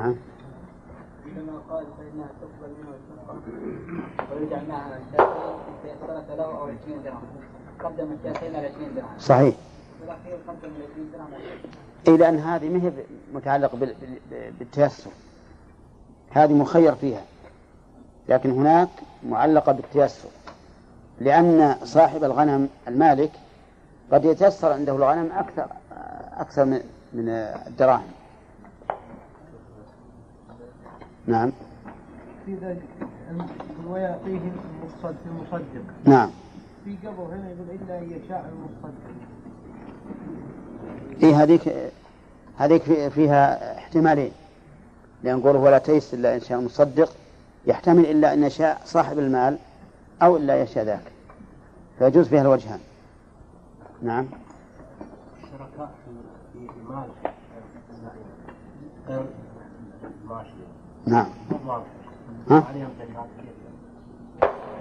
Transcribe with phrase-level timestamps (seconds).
[0.00, 0.14] نعم.
[1.26, 7.22] عندما قال فإنها تقبل منه الصدقة ويجعل معها شاتين تيسرت له أو 20 درهم.
[7.84, 9.18] قدم الشاتين على 20 درهم.
[9.18, 9.54] صحيح.
[10.00, 11.28] والأخير قدم ال 20 درهم.
[12.08, 12.92] إيه لأن هذه ما هي
[13.34, 13.94] متعلقة بال-
[14.30, 15.10] بال- بالتيسر.
[16.30, 17.22] هذه مخير فيها.
[18.28, 18.88] لكن هناك
[19.28, 20.28] معلقة بالتيسر.
[21.20, 23.30] لأن صاحب الغنم المالك
[24.12, 25.66] قد يتيسر عنده الغنم أكثر
[26.36, 26.64] أكثر
[27.12, 27.28] من
[27.66, 28.06] الدراهم.
[31.30, 31.52] نعم
[32.46, 32.82] في ذلك
[33.88, 36.30] ويعطيه المصدق المصدق نعم
[36.84, 39.00] في قبل هنا يقول إلا أن يشاء المصدق
[41.22, 41.74] إيه هذيك
[42.58, 44.32] هذيك في- فيها احتمالين
[45.24, 47.12] لأن قوله ولا تيس إلا إن شاء المصدق
[47.66, 49.58] يحتمل إلا أن يشاء صاحب المال
[50.22, 51.12] أو إلا يشاء ذاك
[51.98, 52.80] فيجوز فيها الوجهان
[54.02, 54.26] نعم
[55.44, 55.90] الشركاء
[56.54, 57.08] في في المال
[59.08, 59.26] غير
[61.06, 61.26] نعم.
[62.50, 62.64] ها؟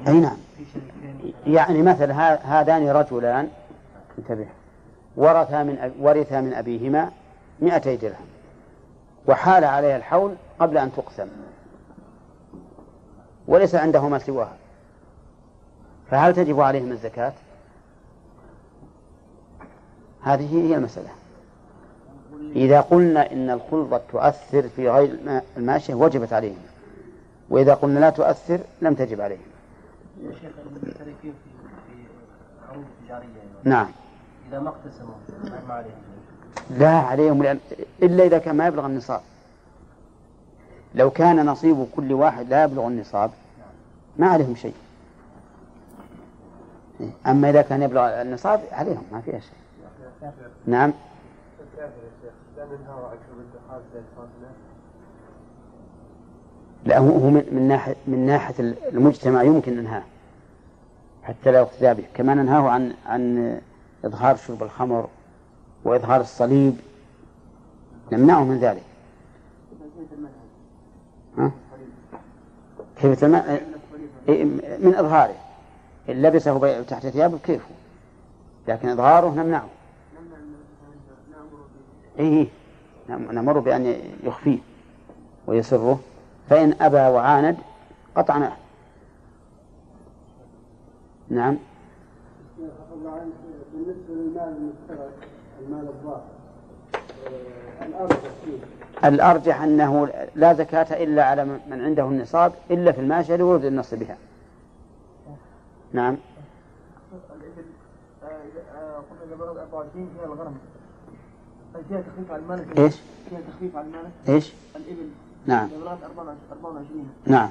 [0.07, 0.37] أي نعم.
[0.73, 2.11] شريكين يعني مثل
[2.43, 3.49] هذان رجلان
[4.17, 4.47] انتبه
[5.15, 7.11] ورثا من ورثا من أبيهما
[7.59, 8.25] مئتي درهم
[9.27, 11.27] وحال عليها الحول قبل أن تقسم
[13.47, 14.57] وليس عندهما سواها.
[16.11, 17.33] فهل تجب عليهم الزكاة؟
[20.21, 21.09] هذه هي المسألة.
[22.55, 26.57] إذا قلنا إن الخلطة تؤثر في غير الما- الماشية وجبت عليهم.
[27.49, 29.39] وإذا قلنا لا تؤثر لم تجب عليهم.
[30.23, 31.31] يا شيخ المشتركين في
[31.87, 32.03] في
[32.71, 33.49] عروض تجارية يعني.
[33.63, 33.87] نعم.
[34.49, 35.15] إذا ما اقتسموا
[35.67, 35.91] ما- عليهم.
[36.69, 37.59] لا عليهم لأن
[38.03, 39.21] إلا إذا كان ما يبلغ النصاب.
[40.95, 43.31] لو كان نصيب كل واحد لا يبلغ النصاب
[44.17, 44.73] ما عليهم شيء.
[47.27, 50.29] أما إذا كان يبلغ النصاب عليهم ما فيها شيء.
[50.65, 50.93] نعم.
[56.85, 60.03] لا هو من ناحية من ناحية المجتمع يمكن إنهاه
[61.23, 62.07] حتى لا يقتدى به.
[62.13, 63.61] كما ننهاه عن عن
[64.05, 65.07] إظهار شرب الخمر
[65.83, 66.75] وإظهار الصليب.
[68.11, 68.83] نمنعه من ذلك.
[71.37, 71.51] ها؟
[72.95, 73.35] كيف تم...
[74.29, 74.43] إيه،
[74.79, 75.35] من إظهاره.
[76.09, 77.61] إن لبسه تحت ثيابه كيف
[78.67, 79.67] لكن إظهاره نمنعه.
[82.19, 82.47] إيه
[83.09, 84.57] نم- نمر بأن يخفيه
[85.47, 85.99] ويسره.
[86.49, 87.57] فإن أبى وعاند
[88.15, 88.51] قطعناه
[91.29, 91.57] نعم.
[93.73, 95.09] بالنسبة للمال المشترك
[95.61, 96.21] المال الظاهر
[97.99, 99.07] آه، فيه.
[99.07, 104.17] الأرجح أنه لا زكاة إلا على من عنده النصاب إلا في الماشية لورود النص بها.
[105.93, 106.17] نعم.
[107.13, 107.63] الإبل
[108.23, 110.78] آه، آه، قلنا إذا بلغ 24 فيها الغنم هل
[111.89, 112.95] فيها تخفيف على؟ إيش؟
[113.29, 115.09] فيها تخفيف على المالك؟ إيش؟ الإبل.
[115.45, 115.69] نعم.
[115.81, 115.97] بلغت
[116.51, 117.49] 24 نعم.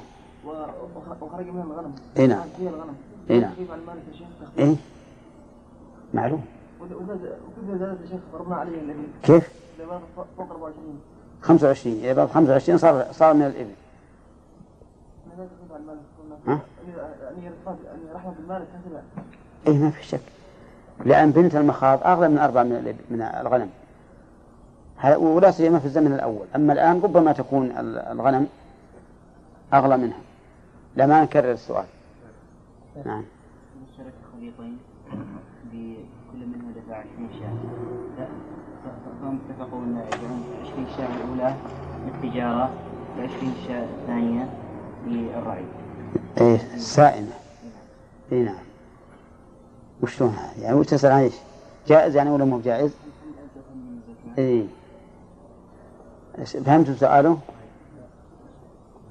[1.21, 1.95] وخرج منها الغنم.
[2.17, 2.43] إي نعم.
[2.57, 2.95] فيها الغنم.
[3.29, 3.49] إي نعم.
[3.51, 4.59] تخفيف على المالك يا شيخ تخفيف.
[4.59, 4.75] إيه؟
[6.13, 6.45] معلوم.
[6.81, 9.03] وكيف زادت يا شيخ فرضنا عليه الإبل.
[9.23, 9.49] كيف؟
[10.15, 10.99] فوق- فوق 24
[11.41, 13.71] 25 إذا بلغ 25 صار صار من الإبل.
[16.47, 18.67] ها؟ يعني رحمة- المالك
[19.67, 20.19] إيه ما في شك.
[21.05, 23.69] لأن بنت المخاض أغلى من أربعة من الإبل- من الغنم.
[25.05, 26.45] ولا سيما في الزمن الأول.
[26.55, 28.47] أما الآن ربما تكون ال- الغنم
[29.73, 30.19] أغلى منها.
[30.95, 31.85] لا ما نكرر السؤال.
[33.05, 33.23] نعم.
[34.33, 34.77] خليطين
[35.73, 38.27] بكل منها دفع 20 شاة
[39.21, 41.55] فهم اتفقوا أن يجعلون 20 شاة الأولى
[42.05, 42.69] للتجارة
[43.17, 44.49] و20 شاة الثانية
[45.07, 45.63] للرعي
[46.41, 47.31] إيه سائمة
[48.31, 48.55] إيه نعم.
[50.01, 51.33] وشلون؟ يعني وش تسأل عن إيش؟
[51.87, 52.91] جائز يعني ولا مو جائز؟
[54.37, 54.63] إيه.
[56.37, 57.37] إيش- فهمت سؤاله؟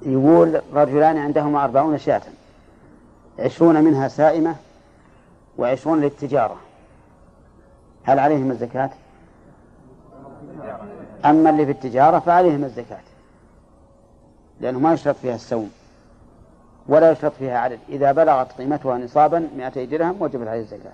[0.03, 2.23] يقول رجلان عندهما أربعون شاة.
[3.39, 4.57] عشرون منها سائمة
[5.59, 6.57] وعشرون للتجارة.
[8.03, 8.91] هل عليهم الزكاة؟
[11.25, 13.01] أما اللي في التجارة فعليهم الزكاة.
[14.61, 15.71] لأنه ما يشترط فيها السوم
[16.89, 17.79] ولا يشترط فيها عدد.
[17.89, 20.93] إذا بلغت قيمتها نصابا 200 درهم وجبت عليه الزكاة.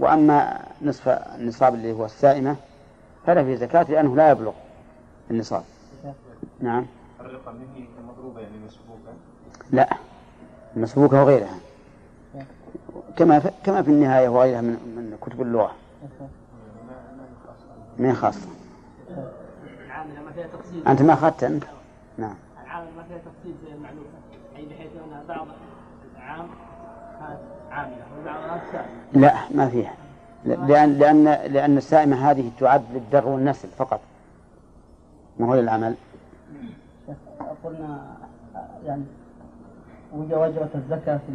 [0.00, 2.56] وأما نصف النصاب اللي هو السائمة
[3.26, 4.52] فلا فيه زكاة لأنه لا يبلغ.
[5.30, 5.62] النصاب.
[6.60, 6.86] نعم.
[7.20, 9.14] الرقة من هي مضروبة يعني مسبوقة؟
[9.70, 9.88] لا.
[10.76, 11.58] مسبوكة وغيرها.
[13.16, 15.72] كما في كما في النهاية وغيرها من من كتب اللغة.
[17.98, 18.48] ما هي خاصة.
[19.86, 21.64] العاملة ما فيها تفصيل أنت ما أخذت أنت؟
[22.18, 22.34] نعم.
[22.64, 24.06] العاملة ما فيها تفصيل زي المعلومة.
[24.56, 25.46] أي بحيث أن بعض
[26.16, 26.46] العام
[27.20, 27.40] كانت
[27.70, 29.94] عاملة وبعضها سائمة لا ما فيها.
[30.44, 34.00] لأن لأن لأن السائمة هذه تعد للدر والنسل فقط.
[35.38, 35.94] ما هو للعمل
[37.64, 37.98] قلنا
[38.86, 39.02] يعني
[40.16, 41.32] وج- وجبت الزكاة في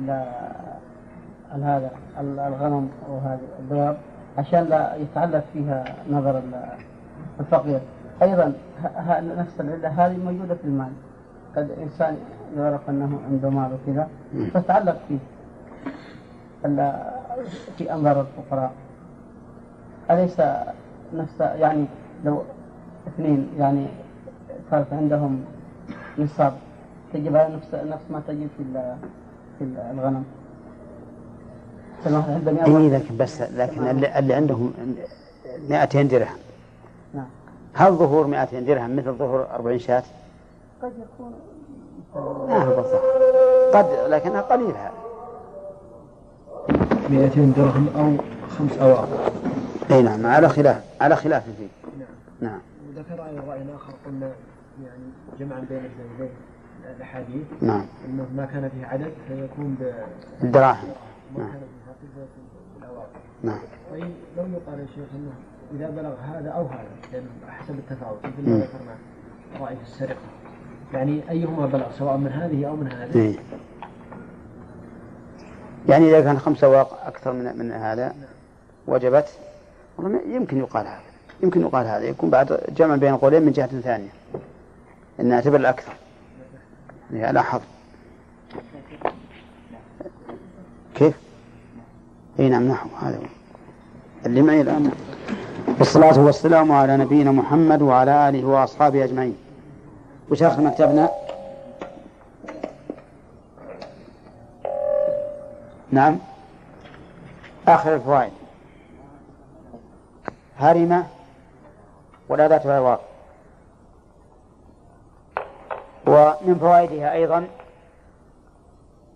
[1.52, 3.98] هذا ال- الغنم وهذه الدواب
[4.38, 6.70] عشان لا يتعلق فيها نظر ال-
[7.40, 7.80] الفقير.
[8.22, 8.54] أيضا
[9.38, 10.92] نفس العلة هذه موجودة في المال.
[11.56, 12.18] قد إنسان
[12.58, 14.08] يعرف أنه عنده مال وكذا
[14.54, 15.18] فتتعلق فيه.
[17.78, 18.72] في أنظار الفقراء.
[20.12, 20.42] أليس
[21.14, 21.86] نفس يعني
[22.26, 22.42] لو
[23.08, 23.86] اثنين يعني
[24.72, 25.42] صارت عندهم
[26.18, 26.54] نصاب.
[27.14, 28.96] تجب على نفس نفس ما تجب في ال-
[29.60, 30.24] في الغنم.
[32.04, 34.74] فالواحد عنده 100 إيه لكن بس لكن اللي, اللي عندهم
[35.70, 36.38] 200 درهم.
[37.14, 37.26] نعم.
[37.74, 40.04] هل ظهور 200 درهم مثل ظهور 40 شاة؟
[40.84, 41.34] قد يكون.
[42.48, 43.02] ما هو بالضبط
[43.76, 44.92] قد لكنها قليل هذا
[47.10, 48.24] 200 درهم أو
[48.58, 49.08] خمس أواق
[49.92, 51.68] إي نعم على خلاف على خلاف فيه.
[52.42, 52.60] نعم.
[53.00, 54.32] وذكر أيضا رأي آخر؟ قلنا
[54.84, 55.04] يعني
[55.40, 56.30] جمعا بين الزوجين
[56.98, 57.48] الأحاديث.
[57.62, 57.86] نعم.
[58.06, 59.94] أنه ما كان فيه عدد فيكون ب-
[60.44, 60.88] الدراهم
[61.38, 61.52] ما نعم.
[61.52, 62.46] كان فيه حقيقة فيكون
[62.80, 63.10] بالأواق
[63.44, 63.60] نعم.
[63.92, 65.32] طيب لو يقال يا شيخ أنه
[65.74, 68.62] إذا بلغ هذا أو هذا لأنه حسب التفاوت مثل ما مم.
[68.62, 68.96] ذكرنا
[69.66, 70.20] رأي في السرقة.
[70.94, 73.36] يعني أيهما بلغ سواء من هذه أو من هذه؟ إيه.
[75.90, 78.16] يعني إذا كان خمسة واق أكثر من من هذا
[78.88, 79.30] وجبت
[79.98, 81.09] والله يمكن يقال هذا.
[81.44, 84.10] يمكن يقال هذا يكون بعد جمع بين القولين من جهة ثانية.
[85.20, 85.94] أن نعتبر الأكثر.
[87.14, 87.62] يعني على حظ
[90.96, 91.16] كيف؟
[92.40, 92.90] اي نعم نحو.
[93.02, 93.22] هذا هو.
[94.26, 94.92] اللي معي الآن.
[95.80, 99.38] والصلاة والسلام على نبينا محمد وعلى آله وأصحابه أجمعين.
[100.30, 101.10] وش آخر مكتبنا؟
[105.92, 106.18] نعم.
[107.68, 108.32] آخر الفوائد.
[110.60, 111.06] هرمة
[112.30, 113.00] ولا ذات عوار
[116.08, 117.48] ومن فوائدها أيضا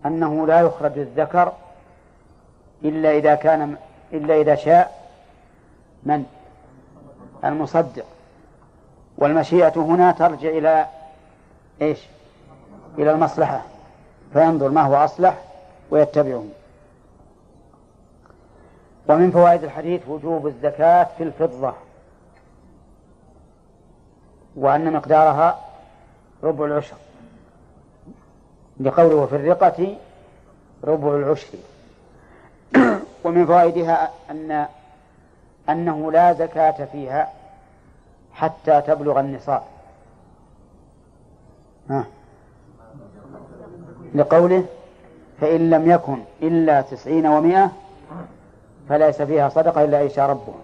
[0.06, 1.52] أنه لا يخرج الذكر
[2.84, 3.78] إلا إذا كان
[4.14, 5.04] إلا إذا شاء
[6.04, 6.26] من؟
[7.46, 8.06] المصدق.
[9.18, 10.88] والمشيئة هنا ترجع إلى
[11.82, 12.00] إيش؟
[12.98, 13.62] إلى المصلحة.
[14.34, 15.38] فينظر ما هو أصلح
[15.90, 16.46] ويتبعه.
[19.08, 21.74] ومن فوائد الحديث وجوب الزكاة في الفضة.
[24.56, 25.60] وأن مقدارها
[26.44, 26.96] ربع العشر.
[28.80, 29.98] لقوله في الرقة
[30.84, 31.58] ربع العشر.
[33.24, 34.66] ومن فوائدها أن
[35.70, 37.30] أنه لا زكاة فيها
[38.34, 39.64] حتى تبلغ النصاب.
[41.90, 42.06] ها.
[44.16, 44.66] لقوله
[45.42, 47.72] فإن لم يكن إلا تسعين ومائة
[48.90, 50.56] فليس فيها صدقة إلا يشاء ربها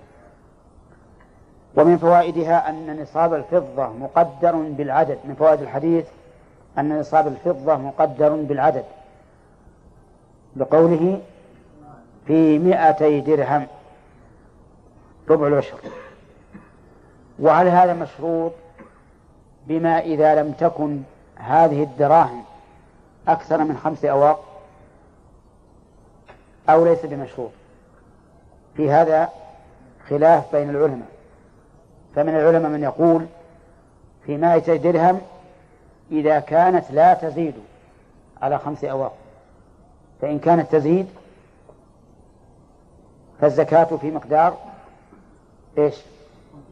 [1.76, 5.18] ومن فوائدها أن نصاب الفضة مقدر بالعدد.
[5.26, 6.06] من فوائد الحديث
[6.78, 8.86] أن نصاب الفضة مقدر بالعدد.
[10.56, 11.22] لقوله
[12.28, 13.68] في مئتي درهم
[15.30, 15.78] ربع العشر.
[17.40, 18.52] وهل هذا مشروط
[19.68, 21.02] بما إذا لم تكن
[21.36, 22.44] هذه الدراهم
[23.28, 24.46] أكثر من خمس أواق؟
[26.70, 27.52] أو ليس بمشروط؟
[28.78, 29.30] في هذا
[30.10, 31.19] خلاف بين العلماء.
[32.16, 33.26] فمن العلماء من يقول
[34.26, 35.22] في مائتي درهم
[36.12, 37.54] إذا كانت لا تزيد
[38.42, 39.14] على خمس أواق
[40.22, 41.08] فإن كانت تزيد
[43.42, 44.58] فالزكاة في مقدار
[45.78, 45.96] إيش؟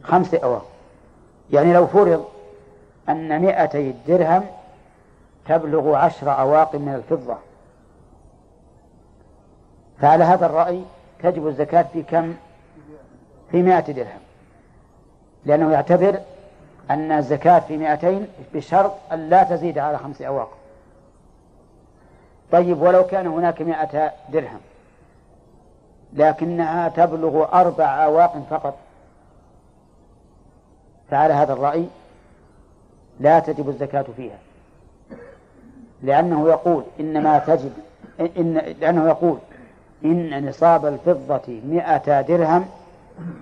[0.03, 0.65] خمس أواق
[1.51, 2.25] يعني لو فرض
[3.10, 4.44] أن مائتي درهم
[5.48, 7.38] تبلغ عشر أواق من الفضة.
[10.01, 10.82] فعلى هذا الرأي
[11.24, 12.34] تجب الزكاة في كم؟
[13.51, 14.26] في مائة درهم.
[15.46, 16.20] لأنه يعتبر
[16.89, 20.50] أن الزكاة في مائتين بشرط أن لا تزيد على خمس أواق
[22.51, 24.60] طيب ولو كان هناك مائة درهم
[26.13, 28.77] لكنها تبلغ أربع أواق فقط
[31.12, 31.88] فعلى هذا الرأي
[33.20, 34.38] لا تجب الزكاة فيها.
[36.03, 37.72] لأنه يقول إنما تجب
[38.20, 39.38] إن لأنه يقول
[40.06, 42.65] إن نصاب الفضة مئة درهم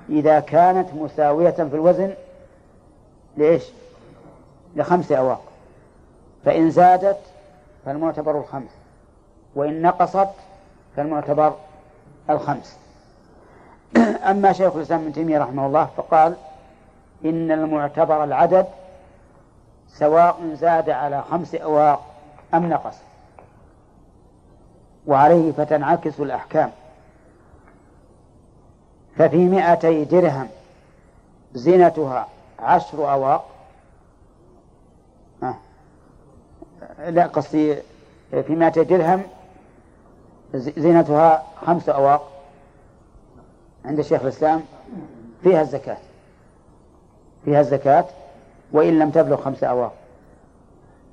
[0.09, 2.13] إذا كانت مساوية في الوزن
[3.37, 3.63] لإيش؟
[4.75, 5.41] لخمس أواق.
[6.45, 7.19] فإن زادت
[7.85, 8.71] فالمعتبر الخمس.
[9.55, 10.29] وإن نقصت
[10.95, 11.53] فالمعتبر
[12.29, 12.77] الخمس.
[14.29, 16.35] أما شيخ الإسلام ابن تيمية رحمه الله فقال
[17.25, 18.65] إن المعتبر العدد
[19.87, 22.05] سواء زاد على خمس أواق
[22.53, 22.95] أم نقص.
[25.07, 26.71] وعليه فتنعكس الأحكام.
[29.17, 30.47] ففي مئتي درهم.
[31.53, 32.27] زينتها
[32.59, 33.45] عشر أواق.
[35.43, 35.55] آه.
[37.09, 37.75] لا قصدي
[38.31, 39.23] في 200 درهم
[40.53, 42.31] زينتها خمس أواق.
[43.85, 44.61] عند شيخ الإسلام
[45.43, 45.97] فيها الزكاة.
[47.45, 48.05] فيها الزكاة
[48.71, 49.93] وإن لم تبلغ خمس أواق.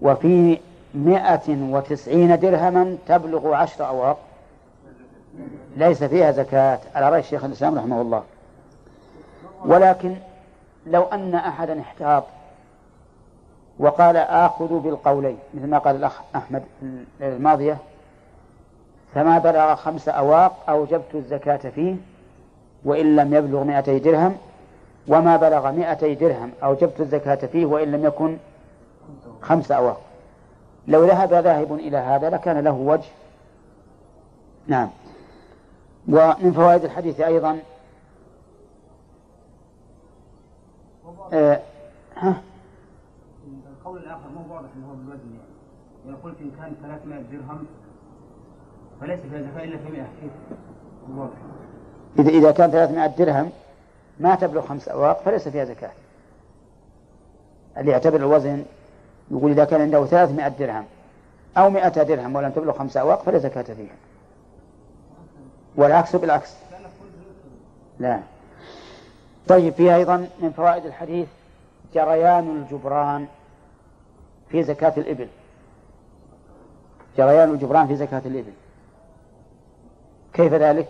[0.03, 0.59] وفي
[0.95, 4.19] مائة وتسعين درهما تبلغ عشر أواق.
[5.77, 8.23] ليس فيها زكاة على رأي الشيخ الإسلام رحمه الله.
[9.65, 10.17] ولكن
[10.87, 12.25] لو أن أحدا احتاط
[13.79, 16.63] وقال آخذ بالقولين مثل ما قال الأخ أحمد
[17.21, 17.79] الماضية
[19.15, 21.97] فما بلغ خمس أواق أوجبت الزكاة فيه
[22.85, 24.37] وإن لم يبلغ مائتي درهم
[25.09, 28.37] وما بلغ مائتي درهم أوجبت الزكاة فيه وإن لم يكن
[29.41, 30.01] خمس أواق.
[30.89, 33.09] لو ذهب ذاهب إلى هذا لكان له وجه.
[34.67, 34.89] نعم.
[36.09, 37.59] ومن فوائد الحديث أيضا
[41.33, 41.61] آه
[42.17, 42.43] ها؟
[43.79, 46.19] القول الآخر مو واضح هو بالوزن يعني.
[46.19, 47.67] يقول إن كان 300 درهم
[49.01, 50.33] فليس فيها زكاه إلا في 100 كيف؟
[51.09, 51.33] مو واضح.
[52.19, 53.51] إذا إذا كان 300 درهم
[54.21, 55.91] ما تبلغ خمس أواق فليس فيها زكاة.
[57.79, 58.65] اللي يعتبر الوزن
[59.31, 60.85] يقول إذا كان عنده 300 درهم
[61.57, 63.95] أو 100 درهم ولم تبلغ خمس أواق فلا زكاة فيها.
[65.77, 66.55] والعكس بالعكس.
[67.99, 68.21] لا.
[69.49, 71.29] طيب فيها أيضا من فوائد الحديث
[71.95, 73.27] جريان الجبران
[74.49, 75.29] في زكاة الإبل.
[77.19, 78.53] جريان الجبران في زكاة الإبل.
[80.33, 80.89] كيف ذلك؟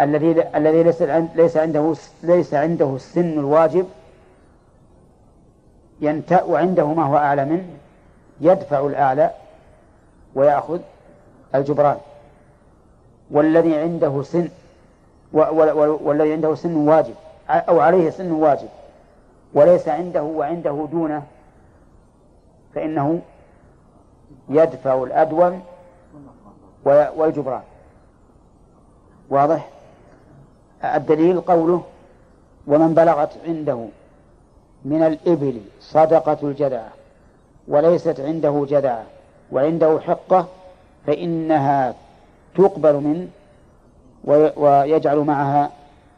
[0.00, 1.02] الذي الذي ليس
[1.34, 3.86] ليس عنده ليس عنده السن الواجب
[6.00, 7.66] ينتأ عنده ما هو أعلى منه
[8.40, 9.30] يدفع الأعلى
[10.34, 10.80] ويأخذ
[11.54, 11.96] الجبران.
[13.30, 14.48] والذي عنده سن
[15.32, 17.14] والذي عنده سن واجب
[17.50, 18.68] أو عليه سن واجب
[19.54, 21.22] وليس عنده وعنده دونه
[22.74, 23.20] فإنه
[24.48, 25.62] يدفع الأدوم
[26.84, 27.62] وي- والجبران.
[29.30, 29.68] واضح؟
[30.84, 31.82] الدليل قوله
[32.66, 33.84] ومن بلغت عنده
[34.84, 36.88] من الإبل صدقة الجدعة
[37.68, 39.02] وليست عنده جدعة
[39.52, 40.46] وعنده حقة
[41.06, 41.94] فإنها
[42.56, 43.28] تقبل منه
[44.24, 45.70] وي- ويجعل معها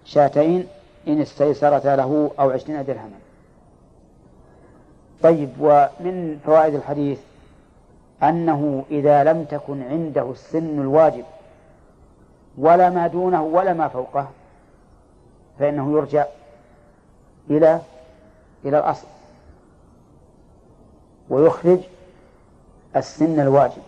[0.04, 0.66] شاتين
[1.08, 3.18] إن استيسرتا له أو عشرين درهما.
[5.22, 7.18] طيب ومن فوائد الحديث
[8.22, 11.24] أنه إذا لم تكن عنده السن الواجب
[12.58, 14.28] ولا ما دونه ولا ما فوقه
[15.58, 16.24] فإنه يرجع
[17.50, 17.80] إلى
[18.64, 19.06] إلى الأصل
[21.30, 21.78] ويخرج
[22.96, 23.82] السن الواجب.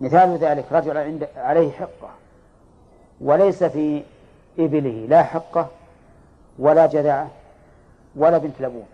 [0.00, 2.10] مثال ذلك رجل عند عليه حقة
[3.20, 4.02] وليس في
[4.58, 5.68] إبله لا حقة
[6.58, 7.30] ولا جذعة
[8.16, 8.86] ولا بنت لبون.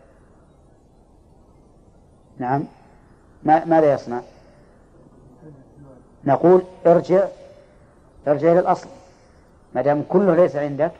[2.38, 2.64] نعم.
[3.42, 4.20] ما ماذا يصنع؟
[6.24, 7.24] نقول ارجع
[8.28, 8.88] ارجع إلى الأصل.
[9.74, 10.92] ما دام كله ليس عندك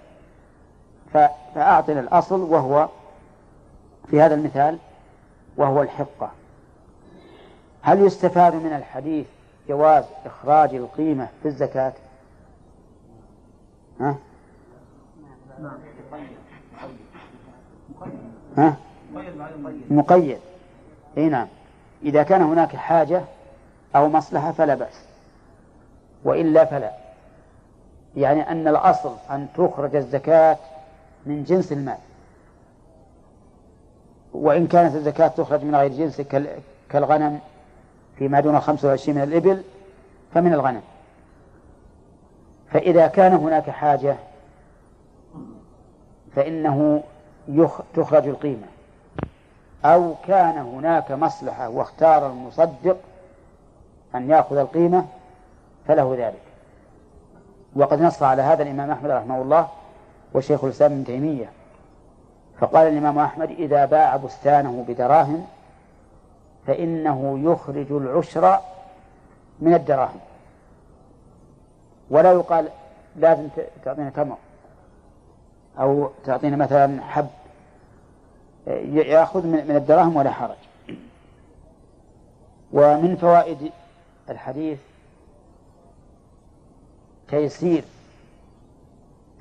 [1.54, 2.88] فأعطنا الأصل وهو
[4.10, 4.78] في هذا المثال
[5.56, 6.30] وهو الحقة.
[7.82, 9.26] هل يستفاد من الحديث
[9.68, 11.92] جواز إخراج القيمة في الزكاة؟
[14.00, 14.16] ها؟
[18.56, 18.76] ها؟
[19.90, 20.38] مقيد.
[21.18, 21.46] إي نعم.
[22.02, 23.22] إذا كان هناك حاجة
[23.96, 25.04] أو مصلحة فلا بأس.
[26.24, 26.90] وإلا فلا.
[28.16, 30.56] يعني أن الأصل أن تخرج الزكاة
[31.26, 31.98] من جنس المال.
[34.32, 36.58] وإن كانت الزكاة تخرج من غير جنس كال-
[36.90, 37.40] كالغنم
[38.18, 39.62] فيما دون 25 من الإبل
[40.34, 40.82] فمن الغنم.
[42.70, 44.16] فإذا كان هناك حاجة
[46.36, 47.02] فإنه
[47.48, 47.80] يخ...
[47.94, 48.66] تخرج القيمة.
[49.84, 52.96] أو كان هناك مصلحة واختار المصدق
[54.14, 55.06] أن يأخذ القيمة
[55.88, 56.42] فله ذلك.
[57.76, 59.68] وقد نص على هذا الإمام أحمد رحمه الله
[60.34, 61.50] وشيخ الإسلام ابن تيمية.
[62.58, 65.46] فقال الإمام أحمد إذا باع بستانه بدراهم
[66.66, 68.58] فإنه يخرج العشر
[69.60, 70.20] من الدراهم.
[72.10, 72.68] ولا يقال
[73.16, 73.48] لازم
[73.84, 74.36] تعطينا تمر
[75.78, 77.28] أو تعطينا مثلا حب.
[78.66, 80.56] يأخذ من الدراهم ولا حرج.
[82.72, 83.72] ومن فوائد
[84.30, 84.78] الحديث
[87.28, 87.84] تيسير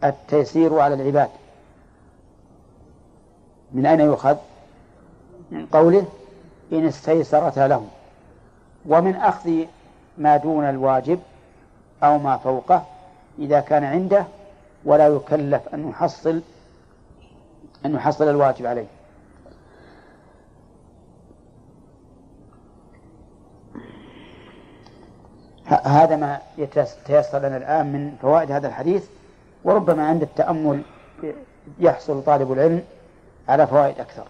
[0.04, 1.30] التيسير على العباد.
[3.72, 4.38] من أين يؤخذ؟
[5.52, 6.06] من قوله
[6.72, 7.88] إن استيسرت له
[8.86, 9.66] ومن أخذ
[10.18, 11.20] ما دون الواجب
[12.04, 12.86] أو ما فوقه
[13.40, 14.26] إذا كان عنده
[14.86, 16.42] ولا يكلف أن يحصل
[17.86, 18.86] أن يحصل الواجب عليه.
[25.84, 29.06] هذا ما يتيسر لنا الآن من فوائد هذا الحديث
[29.64, 30.82] وربما عند التأمل
[31.80, 32.84] يحصل طالب العلم
[33.50, 34.24] على فوائد أكثر.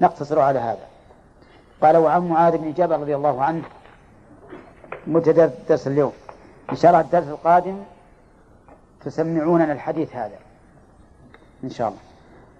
[0.00, 0.95] نقتصر على هذا.
[1.82, 3.62] قال وعن معاذ بن جبل رضي الله عنه
[5.06, 6.12] متدرس درس اليوم.
[6.70, 7.76] إن شاء الله الدرس القادم
[9.04, 10.38] تسمعوننا الحديث هذا.
[11.64, 12.00] إن شاء الله.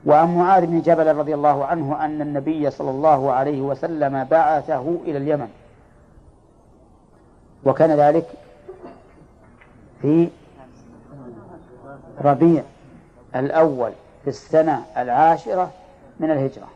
[0.07, 5.19] وعن معاذ بن جبل رضي الله عنه أن النبي صلى الله عليه وسلم بعثه إلى
[5.19, 5.49] اليمن.
[7.65, 8.27] وكان ذلك
[10.03, 10.29] في
[12.25, 12.63] ربيع
[13.37, 13.93] الأول
[14.25, 15.71] في السنة العاشرة
[16.21, 16.69] من الهجرة.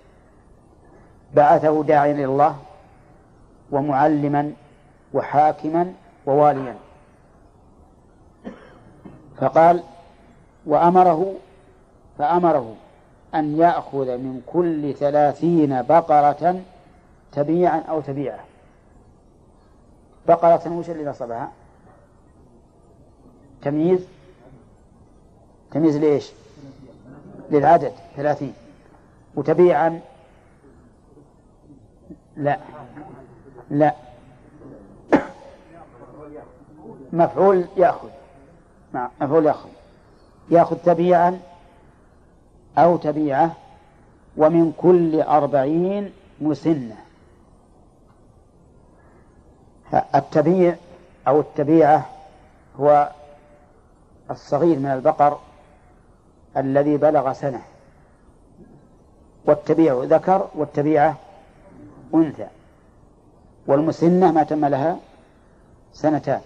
[1.35, 2.57] بعثه داعيا إلى الله
[3.71, 4.53] ومعلما
[5.15, 5.93] وحاكما
[6.27, 6.77] وواليا.
[9.37, 9.83] فقال
[10.67, 11.35] وأمره
[12.19, 12.75] فأمره
[13.35, 16.61] أن يأخذ من كل ثلاثين بقرة
[17.33, 18.45] تبيعا أو تبيعة.
[20.29, 21.51] بقرة وش اللي نصبها؟
[23.63, 24.01] تمييز؟
[25.71, 26.33] تمييز ليش؟
[27.51, 28.55] للعدد ثلاثين.
[29.35, 30.01] وتبيعا
[32.41, 32.59] لا.
[33.71, 33.95] لا.
[37.13, 38.09] مفعول يأخذ.
[38.95, 39.69] مفعول يأخذ.
[40.51, 41.41] يأخذ تبيعا
[42.79, 43.57] أو تبيعة
[44.37, 46.97] ومن كل أربعين مسنة.
[50.15, 50.77] التبيع
[51.29, 52.07] أو التبيعة
[52.81, 53.11] هو
[54.31, 55.39] الصغير من البقر
[56.57, 57.63] الذي بلغ سنة.
[59.47, 61.17] والتبيع ذكر والتبيعة
[62.15, 62.47] أنثى.
[63.67, 64.99] والمسنة ما تم لها
[65.93, 66.41] سنتان.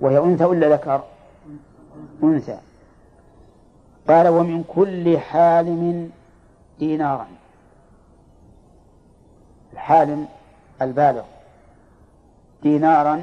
[0.00, 1.04] وهي أنثى ولا ذكر؟
[2.22, 2.58] أنثى.
[4.08, 6.10] قال ومن كل حالم
[6.78, 7.26] دينارا.
[9.72, 10.28] الحالم
[10.82, 11.22] البالغ.
[12.62, 13.22] دينارا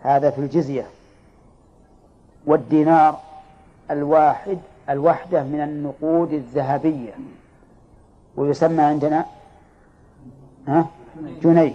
[0.00, 0.86] هذا في الجزية.
[2.46, 3.20] والدينار
[3.90, 4.58] الواحد
[4.90, 7.14] الوحدة من النقود الذهبية.
[8.36, 9.24] ويسمى عندنا
[10.68, 10.86] ها؟
[11.42, 11.74] جنيه.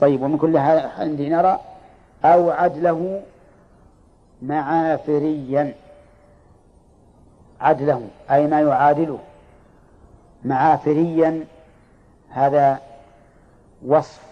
[0.00, 1.60] طيب ومن كل حال دينارا
[2.24, 3.22] أو عدله
[4.42, 5.74] معافريا.
[7.60, 9.18] عدله أي ما يعادله.
[10.44, 11.44] معافريا
[12.30, 12.80] هذا
[13.86, 14.22] وصف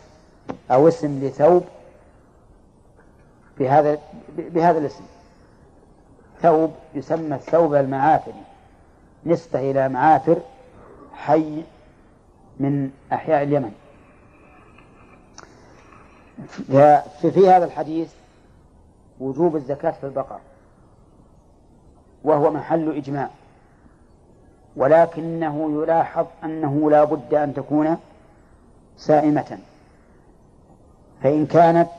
[0.70, 1.64] أو اسم لثوب
[3.59, 3.98] بهذا
[4.38, 5.04] بهذا الاسم.
[6.42, 8.42] ثوب يسمى الثوب المعافري.
[9.26, 10.37] نسبة إلى معافر
[11.14, 11.62] حي
[12.61, 13.73] من أحياء اليمن.
[16.66, 18.12] في, في هذا الحديث
[19.21, 20.38] وجوب الزكاة في البقر
[22.25, 23.31] وهو محل إجماع
[24.77, 27.97] ولكنه يلاحظ أنه لا بد أن تكون
[28.97, 29.59] سائمة.
[31.23, 31.90] فإن كانت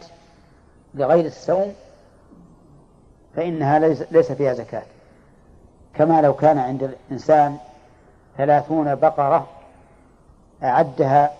[0.93, 1.73] لغير الصوم
[3.35, 3.79] فإنها
[4.11, 4.83] ليس فيها زكاة.
[5.93, 7.57] كما لو كان عند الإنسان
[8.37, 9.47] ثلاثون بقرة
[10.63, 11.31] أعدها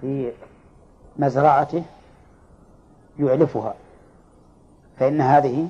[0.00, 0.32] في
[1.16, 1.82] مزرعته
[3.18, 3.74] يعلفها
[4.98, 5.68] فإن هذه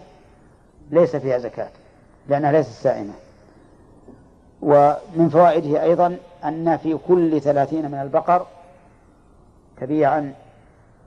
[0.91, 1.71] ليس فيها زكاة
[2.29, 3.13] لأنها ليست سائمة.
[4.63, 8.47] ومن فوائده أيضا أن في كل ثلاثين من البقر
[9.81, 10.35] تبيعا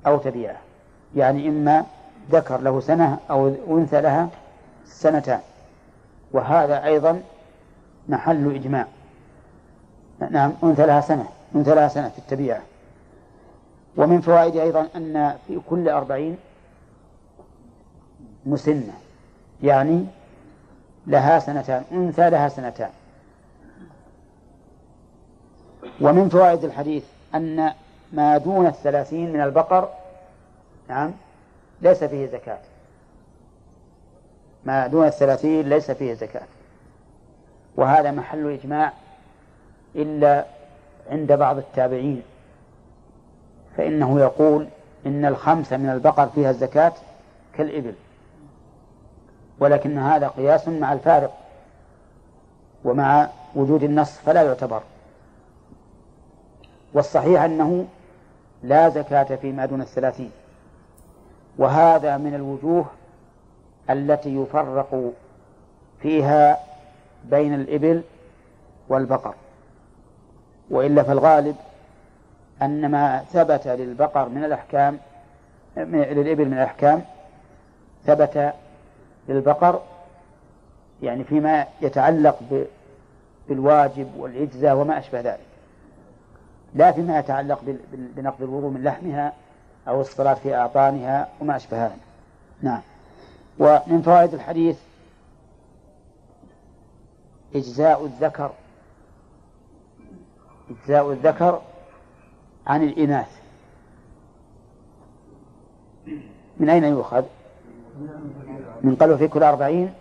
[0.07, 0.57] أو تبيعة
[1.15, 1.85] يعني إما
[2.31, 4.29] ذكر له سنة أو أنثى لها
[4.85, 5.39] سنتان.
[6.31, 7.21] وهذا أيضا
[8.09, 8.87] محل إجماع.
[10.29, 11.25] نعم أنثى لها سنة.
[11.55, 12.61] أنثى لها سنة في التبيعة.
[13.97, 16.37] ومن فوائد أيضا أن في كل أربعين
[18.45, 18.93] مسنة
[19.63, 20.05] يعني
[21.07, 22.89] لها سنتان أنثى لها سنتان.
[26.01, 27.03] ومن فوائد الحديث
[27.35, 27.73] أن
[28.13, 29.89] ما دون الثلاثين من البقر
[30.89, 31.11] نعم
[31.81, 32.59] ليس فيه زكاة.
[34.65, 36.45] ما دون الثلاثين ليس فيه زكاة.
[37.75, 38.93] وهذا محل إجماع
[39.95, 40.45] إلا
[41.11, 42.21] عند بعض التابعين
[43.77, 44.67] فإنه يقول
[45.05, 46.93] إن الخمسة من البقر فيها الزكاة
[47.53, 47.93] كالإبل
[49.59, 51.37] ولكن هذا قياس مع الفارق
[52.83, 54.81] ومع وجود النص فلا يعتبر.
[56.93, 57.85] والصحيح أنه
[58.63, 60.31] لا زكاة فيما دون الثلاثين
[61.57, 62.85] وهذا من الوجوه
[63.89, 65.11] التي يفرق
[66.01, 66.59] فيها
[67.25, 68.01] بين الإبل
[68.89, 69.35] والبقر.
[70.71, 71.55] وإلا فالغالب
[72.61, 74.97] أن ما ثبت للبقر من الأحكام
[75.77, 77.01] للإبل من الأحكام
[78.05, 78.53] ثبت
[79.29, 79.81] للبقر
[81.03, 82.65] يعني فيما يتعلق
[83.49, 85.39] بالواجب والإجزاء وما أشبه ذلك.
[86.75, 87.59] لا فيما يتعلق
[87.93, 89.33] بنقض الوضوء من لحمها
[89.87, 91.95] أو الصلاة في أعطانها وما أشبه هذا.
[92.61, 92.81] نعم.
[93.59, 94.77] ومن فوائد الحديث
[97.55, 98.51] إجزاء الذكر
[100.71, 101.61] إجزاء الذكر
[102.67, 103.41] عن الإناث.
[106.57, 107.23] من أين يؤخذ؟
[108.81, 109.93] من قالوا في كل أربعين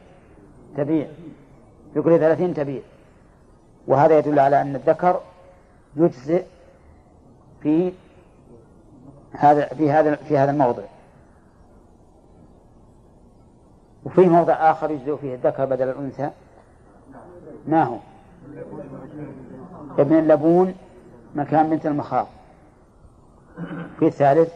[0.76, 1.08] تبيع.
[1.94, 2.82] في كل ثلاثين تبيع.
[3.86, 5.20] وهذا يدل على أن الذكر
[5.96, 6.44] يجزئ
[7.62, 7.92] في
[9.32, 10.82] هذا في هذا في هذا الموضع.
[14.04, 16.30] وفي موضع آخر يجزئ فيه الذكر بدل الأنثى؟
[17.66, 17.96] ما هو؟
[19.98, 20.74] ابن اللبون
[21.34, 22.26] مكان بنت المخاض.
[23.98, 24.52] في الثالث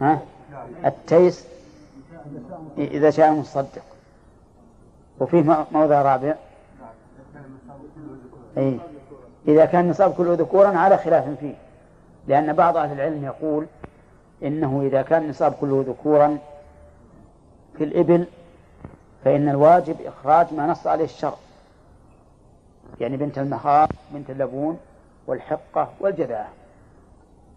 [0.00, 0.18] ها؟
[0.84, 1.46] التيس
[2.78, 3.82] إذا شاء المصدق.
[5.20, 6.34] وفيه موضع رابع.
[8.58, 8.78] أي
[9.48, 11.54] إذا كان نصاب كله ذكورا على خلاف فيه.
[12.28, 13.66] لأن بعض أهل العلم يقول
[14.42, 16.38] إنه إذا كان نصاب كله ذكورا
[17.78, 18.24] في الإبل
[19.24, 21.34] فإن الواجب إخراج ما نص عليه الشرع.
[23.00, 24.78] يعني بنت المخاض بنت اللبون
[25.26, 26.48] والحقة والجذاعة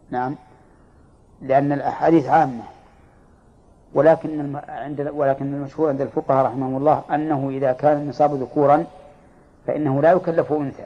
[0.10, 0.36] نعم.
[1.42, 2.64] لأن الأحاديث عامة.
[3.94, 4.56] ولكن.
[4.70, 8.86] عند ولكن المشهور عند الفقهاء رحمهم الله أنه إذا كان النصاب ذكورا
[9.68, 10.86] فإنه لا يكلف أنثى.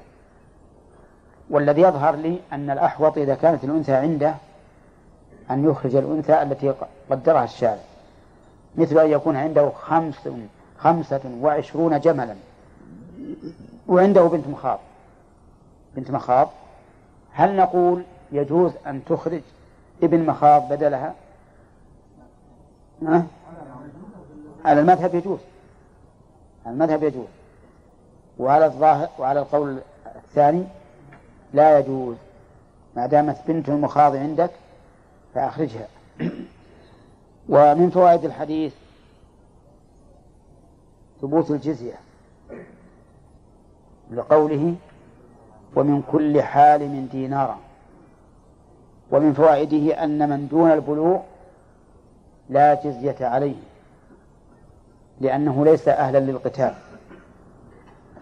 [1.50, 4.36] والذي يظهر لي أن الأحوط إذا كانت الأنثى عنده
[5.52, 6.74] أن يخرج الأنثى التي
[7.10, 7.82] قدرها الشارع.
[8.76, 10.30] مثل أن يكون عنده خمس
[10.78, 12.36] خمسة وعشرون جملا.
[13.88, 14.80] وعنده بنت مخاض.
[15.96, 16.50] بنت مخاض.
[17.32, 19.42] هل نقول يجوز أن تخرج
[20.04, 21.16] ابن مخاض بدلها؟
[23.04, 23.26] ها؟
[24.66, 25.40] على المذهب يجوز.
[26.66, 27.28] على المذهب يجوز.
[28.40, 29.80] وعلى الظاهر وعلى القول
[30.16, 30.64] الثاني
[31.54, 32.16] لا يجوز.
[32.96, 34.52] ما دامت بنت المخاض عندك
[35.34, 35.88] فأخرجها.
[37.50, 38.74] ومن فوائد الحديث
[41.22, 42.07] ثبوت الجزية.
[44.12, 44.76] لقوله
[45.76, 47.58] ومن كل حال دينارا
[49.12, 51.20] ومن فوائده أن من دون البلوغ
[52.50, 53.56] لا جزية عليه
[55.22, 56.74] لأنه ليس أهلا للقتال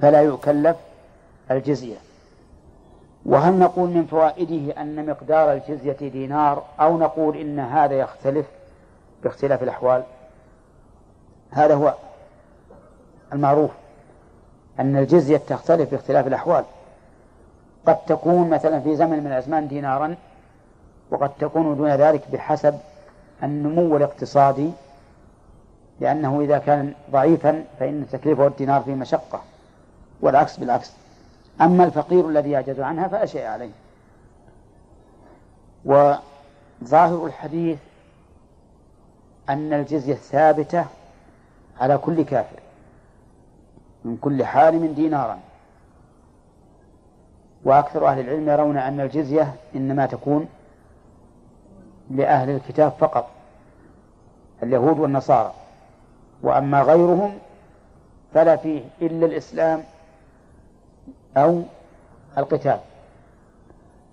[0.01, 0.77] فلا يكلف
[1.51, 1.95] الجزية.
[3.25, 8.45] وهل نقول من فوائده أن مقدار الجزية دينار أو نقول إن هذا يختلف
[9.23, 10.03] باختلاف الأحوال؟
[11.51, 11.93] هذا هو
[13.33, 13.71] المعروف.
[14.79, 16.63] أن الجزية تختلف باختلاف الأحوال.
[17.85, 20.15] قد تكون مثلا في زمن من الأزمان دينارا
[21.11, 22.77] وقد تكون دون ذلك بحسب
[23.43, 24.71] النمو الاقتصادي
[25.99, 29.41] لأنه إذا كان ضعيفا فإن تكليفه الدينار فيه مشقة
[30.21, 30.91] والعكس بالعكس.
[31.61, 33.71] أما الفقير الذي يعجز عنها فلا شيء عليه.
[35.85, 37.77] وظاهر الحديث
[39.49, 40.85] أن الجزية ثابتة
[41.79, 42.59] على كل كافر.
[44.05, 45.39] من كل حال دينارا.
[47.63, 50.47] وأكثر أهل العلم يرون أن الجزية إنما تكون
[52.11, 53.27] لأهل الكتاب فقط
[54.63, 55.53] اليهود والنصارى.
[56.43, 57.37] وأما غيرهم
[58.33, 59.83] فلا فيه إلا الإسلام
[61.37, 61.61] أو
[62.37, 62.79] القتال.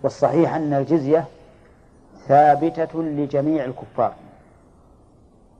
[0.03, 1.25] والصحيح أن الجزية
[2.27, 4.13] ثابتة لجميع الكفار.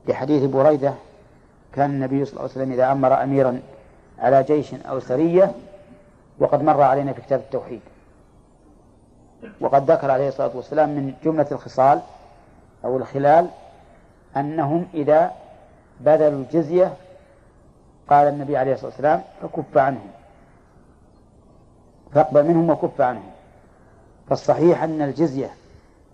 [0.07, 0.93] لحديث بريدة
[1.73, 3.61] كان النبي صلى الله عليه وسلم إذا أمر أميرا
[4.19, 5.51] على جيش أو سرية
[6.39, 7.81] وقد مر علينا في كتاب التوحيد.
[9.61, 12.01] وقد ذكر عليه الصلاة والسلام من جملة الخصال
[12.85, 13.47] أو الخلال
[14.37, 15.31] أنهم إذا
[15.99, 16.93] بذلوا الجزية
[18.09, 20.09] قال النبي عليه الصلاة والسلام فكف عنهم.
[22.13, 23.31] فاقبل منهم وكف عنهم.
[24.29, 25.53] فالصحيح أن الجزية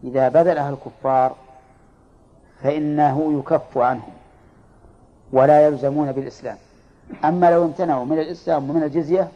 [0.03, 1.35] إذا بذلها الكفار
[2.63, 4.13] فإنه يكف عنهم
[5.33, 6.57] ولا يلزمون بالإسلام.
[7.25, 9.27] أما لو امتنعوا من الإسلام ومن الجزية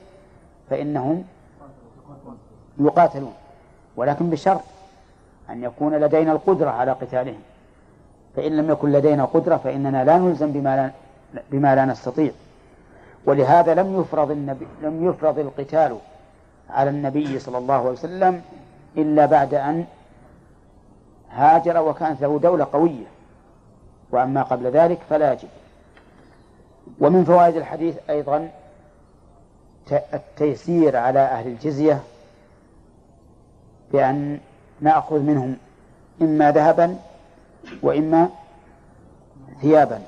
[0.69, 1.23] فإنهم
[2.79, 3.33] يقاتلون.
[3.95, 4.61] ولكن بشرط
[5.49, 7.39] أن يكون لدينا القدرة على قتالهم.
[8.35, 12.31] فإن لم يكن لدينا قدرة فإننا لا نلزم بما لا, بما لا نستطيع.
[13.25, 15.97] ولهذا لم يفرض النبي لم يفرض القتال
[16.69, 18.41] على النبي صلى الله عليه وسلم
[18.97, 19.85] إلا بعد أن
[21.31, 23.05] هاجر وكانت له دولة قوية.
[24.11, 25.47] وأما قبل ذلك فلا يجب.
[26.99, 28.51] ومن فوائد الحديث أيضا
[29.91, 32.03] التيسير على أهل الجزية
[33.91, 34.39] بأن
[34.81, 35.57] نأخذ منهم
[36.21, 36.97] إما ذهبا
[37.81, 38.29] وإما
[39.61, 40.01] ثيابا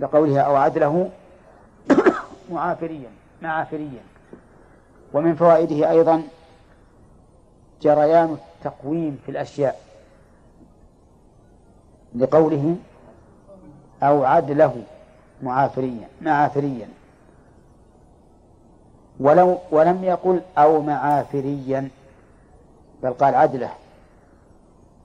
[0.00, 1.10] لقولها أو عدله
[2.52, 3.10] معافريا
[3.42, 4.02] معافريا.
[5.12, 6.22] ومن فوائده أيضا
[7.82, 9.80] جريان التقويم في الأشياء
[12.14, 12.76] لقوله
[14.02, 14.82] أو عدله.
[15.42, 16.88] معافريا معافريا
[19.20, 21.88] ولو ولم يقل أو معافريا
[23.02, 23.70] بل قال عدله.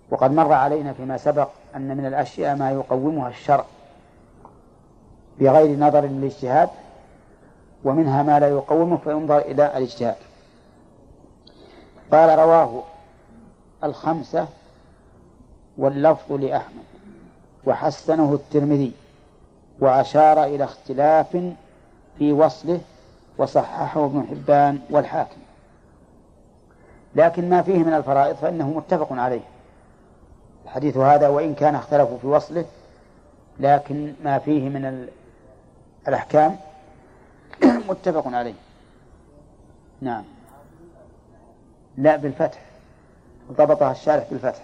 [0.10, 3.66] وقد مر علينا فيما سبق أن من الأشياء ما يقومها الشرع
[5.40, 6.70] بغير نظر للاجتهاد
[7.84, 10.16] ومنها ما لا يقومه فينظر إلى الاجتهاد.
[12.12, 12.84] قال رواه
[13.84, 14.48] الخمسة
[15.78, 16.84] واللفظ لأحمد
[17.66, 18.92] وحسنه الترمذي.
[19.80, 21.38] وأشار إلى اختلاف
[22.18, 22.82] في وصله
[23.38, 25.38] وصححه ابن حبان والحاكم.
[27.16, 29.42] لكن ما فيه من الفرائض فإنه متفق عليه.
[30.66, 32.66] الحديث هذا وإن كان اختلفوا في وصله
[33.60, 35.08] لكن ما فيه من
[36.08, 36.58] الأحكام
[37.90, 38.54] متفق عليه.
[40.02, 40.24] نعم.
[41.98, 42.60] لا بالفتح.
[43.52, 44.62] ضبطها الشارح بالفتح.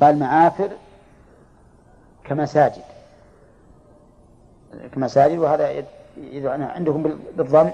[0.00, 0.70] قال معافر
[2.24, 2.82] كمساجد.
[4.94, 5.84] كمساجد وهذا
[6.16, 7.02] إذا عندكم
[7.36, 7.70] بالضم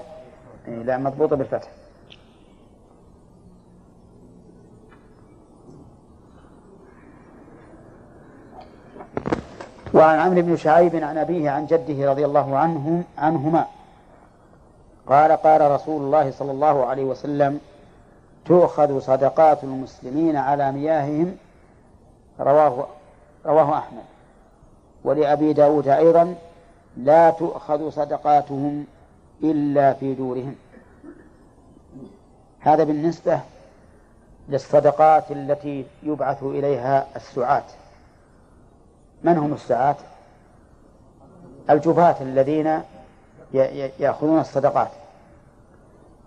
[0.67, 1.67] إيه، لا مضبوطة بالفتح.
[9.93, 13.65] وعن عمرو بن شعيب عن أبيه عن جده رضي الله عنهم عنهما
[15.07, 17.59] قال قال رسول الله صلى الله عليه وسلم
[18.45, 21.37] تؤخذ صدقات المسلمين على مياههم.
[22.39, 22.87] رواه
[23.45, 24.03] رواه أحمد.
[25.03, 26.35] ولأبي داود أيضا
[26.97, 28.85] لا تؤخذ صدقاتهم
[29.43, 30.55] إلا في دورهم.
[32.59, 33.39] هذا بالنسبة
[34.49, 37.63] للصدقات التي يبعث إليها السعاة.
[39.23, 39.95] من هم السعاة؟
[41.69, 42.81] الجباة الذين
[43.99, 44.91] يأخذون الصدقات.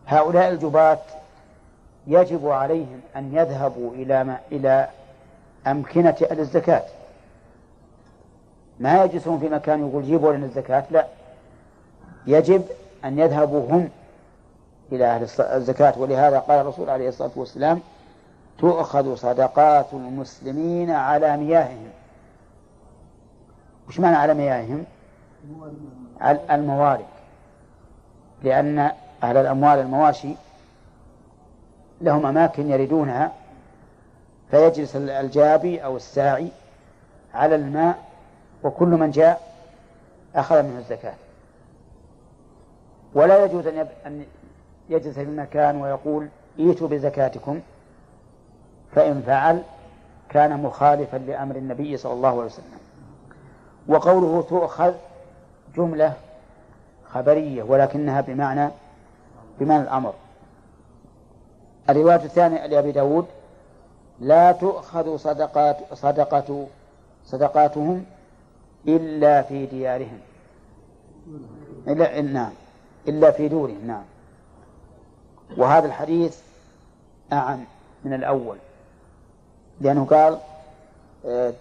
[0.07, 0.99] هؤلاء الجباة
[2.07, 4.89] يجب عليهم أن يذهبوا إلى ما إلى
[5.67, 6.83] أمكنة الزكاة.
[8.81, 10.85] ما يجلسون في مكان يقول جيبوا لنا الزكاة.
[10.91, 11.07] لا.
[12.27, 12.65] يجب
[13.05, 13.89] أن يذهبوا هم
[14.93, 15.95] إلى أهل الزكاة.
[15.99, 17.81] ولهذا قال الرسول عليه الصلاة والسلام
[18.59, 21.91] تؤخذ صدقات المسلمين على مياههم.
[23.89, 24.85] وش معنى على مياههم؟
[26.51, 27.07] الموارد.
[28.43, 28.91] لأن
[29.23, 30.35] أهل الأموال المواشي
[32.01, 33.33] لهم أماكن يردونها
[34.51, 36.49] فيجلس الجابي أو الساعي
[37.35, 38.10] على الماء
[38.65, 39.41] وكل من جاء
[40.35, 41.15] أخذ منه الزكاة.
[43.15, 43.67] ولا يجوز
[44.07, 44.25] أن
[44.89, 46.29] يجلس في المكان ويقول
[46.61, 47.61] ائتوا بزكاتكم
[48.95, 49.63] فإن فعل
[50.29, 52.79] كان مخالفا لأمر النبي صلى الله عليه وسلم.
[53.89, 54.95] وقوله تؤخذ
[55.77, 56.13] جملة
[57.11, 58.71] خبرية ولكنها بمعنى
[59.61, 60.15] بمعنى الأمر.
[61.91, 63.27] الرواية الثانية لأبي داود
[64.21, 66.67] لا تؤخذ صدقات صدقة
[67.25, 68.05] صدقاتهم
[68.89, 70.19] إلا في ديارهم.
[71.89, 72.53] إلا نعم.
[73.09, 74.03] إلا في دورهم نعم.
[75.57, 76.39] وهذا الحديث
[77.33, 77.65] أعم
[78.05, 78.57] من الأول.
[79.81, 80.39] لأنه قال
[81.27, 81.53] آه،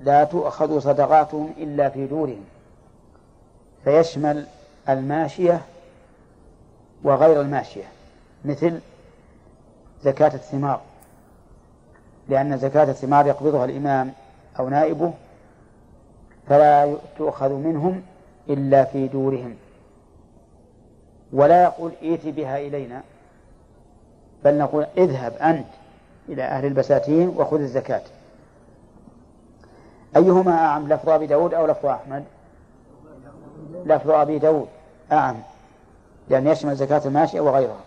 [0.00, 2.44] لا تؤخذ صدقاتهم إلا في دورهم.
[3.84, 4.46] فيشمل
[4.88, 5.60] الماشية
[7.04, 7.88] وغير الماشية
[8.44, 8.80] مثل
[10.02, 10.80] زكاة الثمار.
[12.28, 14.12] لأن زكاة الثمار يقبضها الإمام
[14.58, 15.12] أو نائبه
[16.50, 18.02] فلا تؤخذ منهم
[18.48, 19.54] إلا في دورهم.
[21.32, 23.02] ولا يقول ائت بها إلينا
[24.44, 25.66] بل نقول اذهب أنت
[26.28, 28.02] إلى أهل البساتين وخذ الزكاة.
[30.16, 32.24] أيهما أعم لفظ أبي داود أو لفظ أحمد؟
[33.84, 34.68] لفظ أبي داود
[35.12, 35.36] أعم
[36.28, 37.80] لأن يشمل زكاة الماشية وغيرها.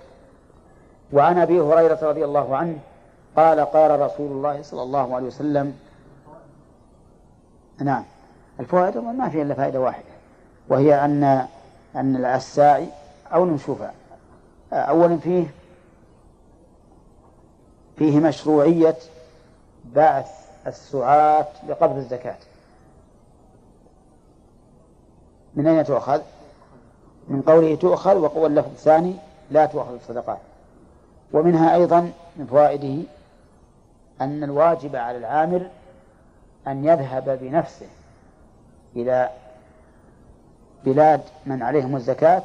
[1.13, 2.78] وعن أبي هريرة رضي الله عنه
[3.36, 5.78] قال قال رسول الله صلى الله عليه وسلم
[7.82, 8.04] نعم.
[8.63, 10.13] الفوائد ما فيها إلا فائدة واحدة
[10.69, 11.47] وهي أن
[11.95, 12.88] أن الساعي
[13.34, 13.93] أو نشوفها
[14.73, 15.45] أولا فيه
[17.97, 18.95] فيه مشروعية
[19.95, 20.32] بعث
[20.67, 22.36] السعاة لقبض الزكاة.
[25.54, 26.21] من أين تؤخذ؟
[27.28, 29.15] من قوله تؤخذ وقول اللفظ الثاني
[29.52, 30.38] لا تؤخذ الصدقات.
[31.34, 33.04] ومنها أيضا من فوائده
[34.21, 35.69] أن الواجب على العامل
[36.67, 37.88] أن يذهب بنفسه.
[38.95, 39.29] إلى
[40.86, 42.43] بلاد من عليهم الزكاة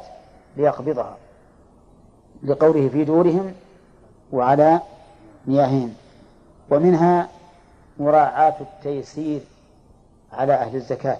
[0.57, 1.17] ليقبضها
[2.43, 3.53] لقوله في دورهم
[4.31, 4.81] وعلى
[5.47, 5.93] مياههم.
[6.69, 7.29] ومنها
[7.99, 9.41] مراعاة التيسير
[10.33, 11.19] على أهل الزكاة.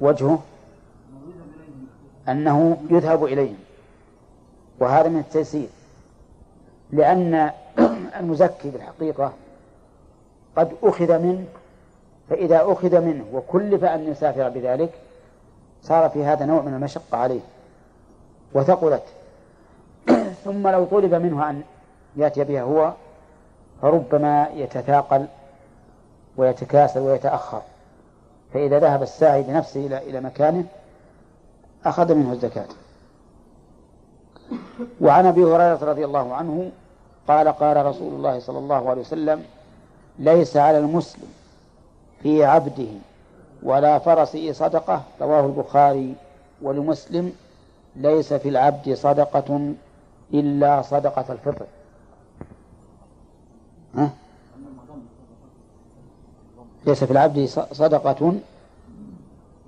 [0.00, 0.38] وجهه
[2.28, 3.56] أنه يذهب إليهم
[4.80, 5.68] وهذا من التيسير
[6.90, 7.50] لأن
[8.20, 9.32] المزكي بالحقيقة
[10.56, 11.46] قد أخذ منه
[12.30, 14.90] فإذا أخذ منه وكلف أن يسافر بذلك
[15.82, 17.40] صار في هذا نوع من المشقة عليه
[18.54, 19.02] وثقلت.
[20.44, 21.62] ثم لو طلب منه أن
[22.16, 22.92] يأتي بها هو
[23.82, 25.26] فربما يتثاقل
[26.36, 27.62] ويتكاسل ويتأخر.
[28.54, 30.64] فإذا ذهب الساعي بنفسه إلى إلى مكانه
[31.84, 32.68] أخذ منه الزكاة.
[35.00, 36.70] وعن أبي هريرة رضي الله عنه
[37.28, 39.44] قال قال رسول الله صلى الله عليه وسلم
[40.18, 41.28] ليس على المسلم
[42.24, 42.88] في عبده
[43.62, 46.14] ولا فرسه صدقة رواه البخاري
[46.62, 47.32] ولمسلم.
[47.96, 49.74] ليس في العبد صدقة
[50.34, 51.66] إلا صدقة الفطر.
[53.94, 54.10] ها؟
[56.86, 58.34] ليس في العبد صدقة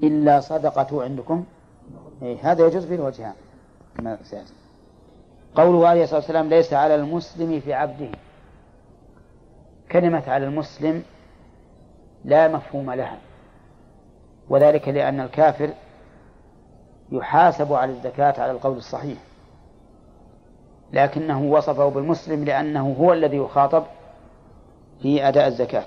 [0.02, 1.44] إلا صدقة عندكم.
[2.22, 3.34] إيه هذا يجوز في الوجهان
[5.54, 8.10] قوله عليه الصلاة والسلام ليس على المسلم في عبده.
[9.92, 11.02] كلمة على المسلم
[12.26, 13.18] لا مفهوم لها.
[14.48, 15.70] وذلك لأن الكافر
[17.12, 19.18] يحاسب على الزكاة على القول الصحيح.
[20.92, 23.84] لكنه وصفه بالمسلم لأنه هو الذي يخاطب
[25.02, 25.86] في أداء الزكاة.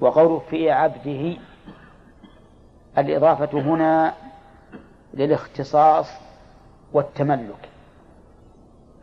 [0.00, 1.36] وقوله في عبده
[2.98, 4.14] الإضافة هنا
[5.14, 6.06] للاختصاص
[6.92, 7.68] والتملك.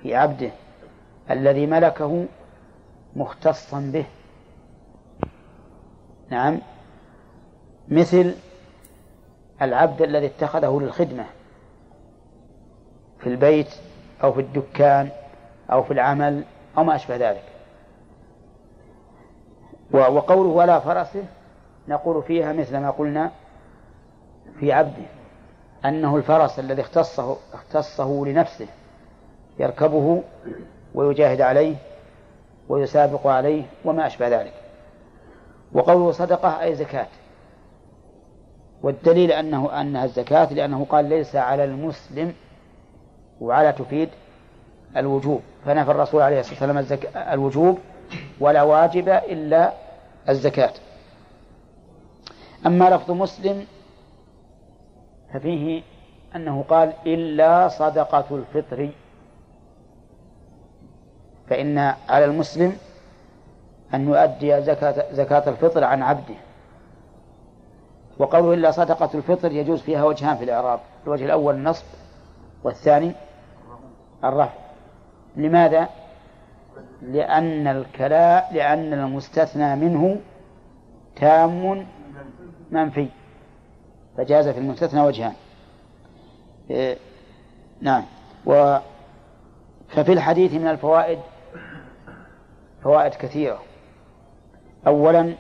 [0.02, 0.52] في عبده
[1.32, 2.26] الذي ملكه
[3.16, 4.06] مختصا به.
[6.32, 6.60] نعم.
[7.88, 8.36] مثل
[9.62, 11.26] العبد الذي اتخذه للخدمة
[13.20, 13.68] في البيت
[14.24, 15.10] أو في الدكان
[15.72, 16.44] أو في العمل
[16.78, 17.44] أو ما أشبه ذلك.
[19.92, 21.24] وقوله ولا فرسه
[21.88, 23.32] نقول فيها مثل ما قلنا
[24.60, 25.06] في عبده
[25.86, 28.68] أنه الفرس الذي اختصه اختصه لنفسه
[29.60, 30.24] يركبه
[30.96, 31.76] ويجاهد عليه
[32.70, 34.61] ويسابق عليه وما أشبه ذلك.
[35.74, 37.08] وقوله صدقة أي زكاة.
[38.84, 42.34] والدليل أنه أنها الزكاة لأنه قال ليس على المسلم
[43.42, 44.10] وعلى تفيد
[44.98, 45.42] الوجوب.
[45.66, 47.00] فنفى الرسول عليه الصلاة والسلام
[47.34, 47.80] الوجوب
[48.40, 49.74] ولا واجب إلا
[50.30, 50.74] الزكاة.
[52.66, 53.66] أما لفظ مسلم
[55.34, 55.82] ففيه
[56.36, 58.90] أنه قال إلا صدقة الفطر.
[61.50, 61.78] فإن
[62.10, 62.78] على المسلم
[63.94, 66.36] أن يؤدي زكاة, زكاة الفطر عن عبده.
[68.20, 71.86] وقوله إلا صدقة الفطر يجوز فيها وجهان في الإعراب الوجه الأول النصب
[72.64, 73.12] والثاني
[74.24, 74.54] الرفع.
[75.36, 75.90] لماذا؟
[77.02, 80.20] لأن الكلاء لأن المستثنى منه
[81.16, 81.86] تام
[82.72, 83.08] منفي
[84.18, 85.34] فجاز في المستثنى وجهان.
[86.70, 86.98] إيه
[87.82, 88.04] نعم.
[88.46, 88.78] و
[89.90, 91.20] ففي الحديث من الفوائد
[92.84, 93.60] فوائد كثيرة.
[94.88, 95.36] أولا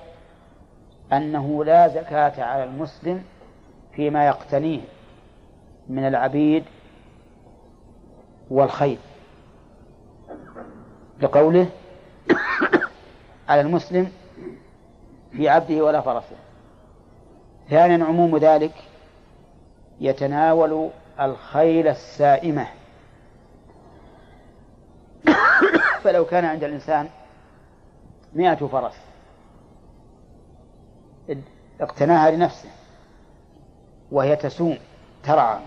[1.13, 3.23] أنه لا زكاة على المسلم
[3.95, 4.81] فيما يقتنيه
[5.89, 6.63] من العبيد
[8.49, 8.97] والخيل
[11.21, 11.69] لقوله
[13.49, 14.11] على المسلم
[15.31, 16.35] في عبده ولا فرسه.
[17.69, 18.73] ثانيا عموم ذلك
[19.99, 22.67] يتناول الخيل السائمة.
[26.03, 27.09] فلو كان عند الإنسان
[28.33, 29.10] مئة فرس
[31.81, 32.69] اقتناها لنفسه
[34.11, 34.77] وهي تسوم
[35.23, 35.59] ترعى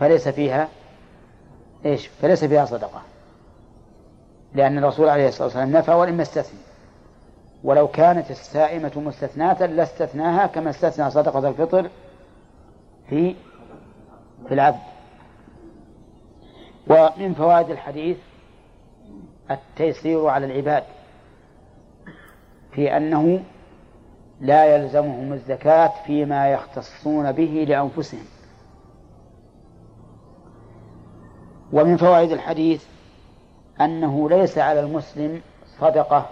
[0.00, 0.68] فليس فيها
[1.84, 3.02] إيش؟ فليس فيها صدقة
[4.54, 6.58] لأن الرسول عليه الصلاة والسلام نفى ولم يستثني
[7.64, 11.90] ولو كانت السائمة مستثناة لاستثناها كما استثنى صدقة الفطر
[13.08, 13.34] في
[14.48, 14.80] في العبد
[16.86, 18.16] ومن فوائد الحديث
[19.50, 20.84] التيسير على العباد
[22.72, 23.42] في أنه
[24.40, 28.24] لا يلزمهم الزكاة فيما يختصون به لأنفسهم.
[31.72, 32.84] ومن فوائد الحديث
[33.80, 35.40] أنه ليس على المسلم
[35.80, 36.26] صدقة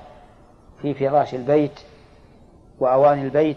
[0.82, 1.80] في فراش البيت
[2.80, 3.56] وأواني البيت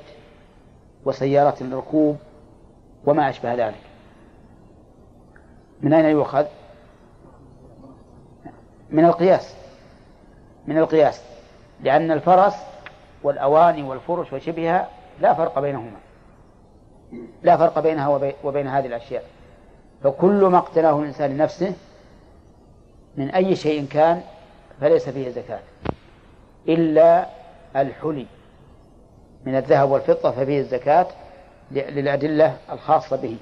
[1.06, 2.18] وسيارة الركوب
[3.06, 3.82] وما أشبه ذلك.
[5.82, 6.46] من أين يؤخذ؟
[8.90, 9.56] من القياس.
[10.68, 11.22] من القياس.
[11.84, 12.75] لأن الفرس
[13.26, 14.90] والأواني والفرش وشبهها
[15.22, 15.98] لا فرق بينهما.
[17.44, 18.08] لا فرق بينها
[18.44, 19.24] وبين هذه الأشياء.
[20.04, 21.74] فكل ما اقتناه الإنسان لنفسه
[23.18, 24.22] من أي شيء كان
[24.82, 25.60] فليس فيه زكاة.
[26.68, 27.26] إلا
[27.76, 28.26] الحلي
[29.46, 31.08] من الذهب والفضة ففيه الزكاة
[31.72, 33.38] للأدلة الخاصة به.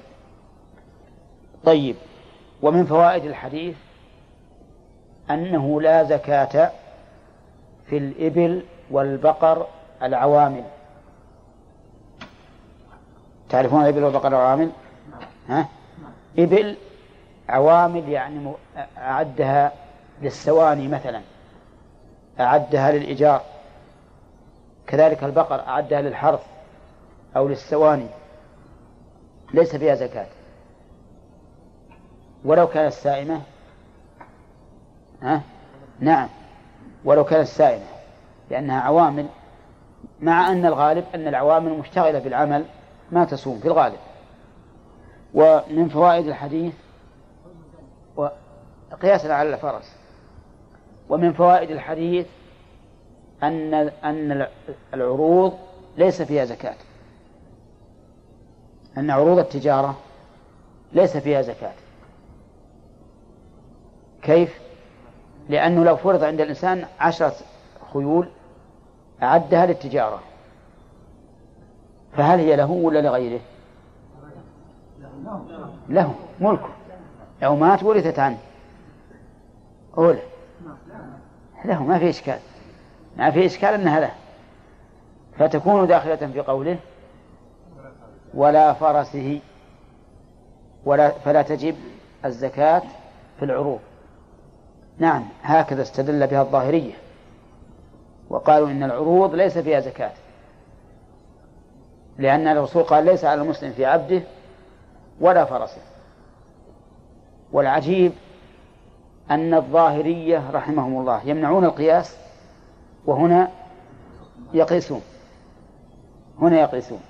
[1.64, 1.96] طيب
[2.62, 3.76] ومن فوائد الحديث
[5.30, 6.70] أنه لا زكاة
[7.86, 9.66] في الإبل والبقر
[10.02, 10.64] العوامل.
[13.48, 14.70] تعرفون الإبل والبقر العوامل؟
[15.48, 15.68] ها؟
[16.38, 16.76] إبل
[17.48, 18.52] عوامل يعني
[18.98, 19.72] أعدها
[20.22, 21.20] للسواني مثلا
[22.40, 23.42] أعدها للإيجار.
[24.86, 26.40] كذلك البقر أعدها للحرث
[27.36, 28.06] أو للسواني
[29.54, 30.26] ليس فيها زكاة.
[32.44, 33.40] ولو كانت سائمة
[35.22, 35.40] ها؟
[36.00, 36.28] نعم.
[37.04, 37.84] ولو كانت سائمة.
[38.50, 39.26] لأنها عوامل
[40.20, 42.64] مع أن الغالب أن العوامل مشتغلة بالعمل
[43.12, 43.98] ما تصوم في الغالب.
[45.34, 46.74] ومن فوائد الحديث
[49.02, 49.96] قياسا على الفرس
[51.08, 52.26] ومن فوائد الحديث
[53.42, 53.74] أن
[54.04, 54.46] أن
[54.94, 55.52] العروض
[55.96, 56.76] ليس فيها زكاة.
[58.98, 59.98] أن عروض التجارة
[60.92, 61.72] ليس فيها زكاة.
[64.22, 64.60] كيف؟
[65.48, 67.34] لأنه لو فرض عند الإنسان عشرة
[67.94, 68.28] خيول
[69.22, 70.20] أعدها للتجارة.
[72.16, 73.40] فهل هي له ولا لغيره؟
[75.88, 76.68] له ملكه.
[77.42, 78.38] لو مات ورثت عنه.
[79.98, 80.22] أولى
[81.64, 82.38] له ما في إشكال.
[83.16, 84.10] ما في إشكال أنها له.
[85.38, 86.78] فتكون داخلة في قوله
[88.34, 89.40] ولا فرسه
[90.84, 91.76] ولا فلا تجب
[92.24, 92.82] الزكاة
[93.38, 93.80] في العروض.
[94.98, 97.03] نعم هكذا استدل بها الظاهرية.
[98.30, 100.12] وقالوا إن العروض ليس فيها زكاة.
[102.18, 104.22] لأن الرسول قال ليس على المسلم في عبده
[105.20, 105.80] ولا فرسه.
[107.52, 108.12] والعجيب
[109.30, 112.16] أن الظاهرية رحمهم الله يمنعون القياس
[113.06, 113.50] وهنا
[114.54, 115.02] يقيسون.
[116.40, 117.00] هنا يقيسون.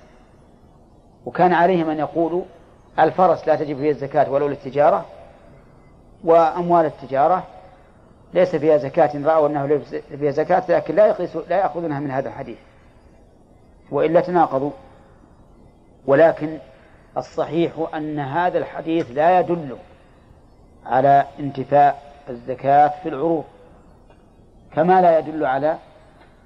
[1.25, 2.43] وكان عليهم أن يقولوا
[2.99, 5.05] الفرس لا تجب فيه الزكاة ولو للتجارة
[6.23, 7.43] وأموال التجارة
[8.35, 11.15] ليس فيها زكاة رأوا أنه ليس فيها زكاة لكن لا
[11.49, 12.57] لا يأخذونها من هذا الحديث.
[13.91, 14.71] وإلا تناقضوا.
[16.05, 16.57] ولكن
[17.17, 19.77] الصحيح أن هذا الحديث لا يدل
[20.85, 23.43] على انتفاء الزكاة في العروض
[24.73, 25.77] كما لا يدل على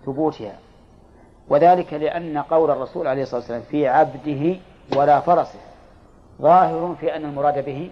[0.06, 0.56] ثبوتها.
[1.50, 4.56] وذلك لأن قول الرسول عليه الصلاة والسلام في عبده
[4.96, 5.60] ولا فرسه
[6.42, 7.92] ظاهر في أن المراد به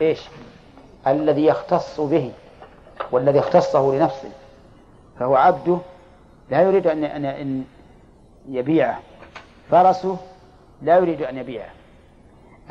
[0.00, 0.28] إيش؟
[1.06, 2.32] الذي يختص به
[3.12, 4.30] والذي اختصه لنفسه
[5.18, 5.78] فهو عبده
[6.50, 7.64] لا يريد أن أن
[8.48, 9.00] يبيعه.
[9.70, 10.16] فرسه
[10.82, 11.70] لا يريد أن يبيعه.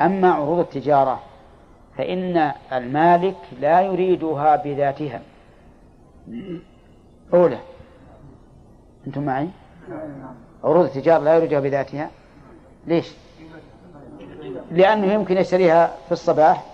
[0.00, 1.20] أما عروض التجارة
[1.96, 5.20] فإن المالك لا يريدها بذاتها.
[7.34, 7.58] أولى.
[9.06, 9.48] أنتم معي؟
[10.64, 12.10] عروض التجارة لا يريدها بذاتها.
[12.86, 13.12] ليش؟
[14.70, 16.64] لأنه يمكن يشتريها في الصباح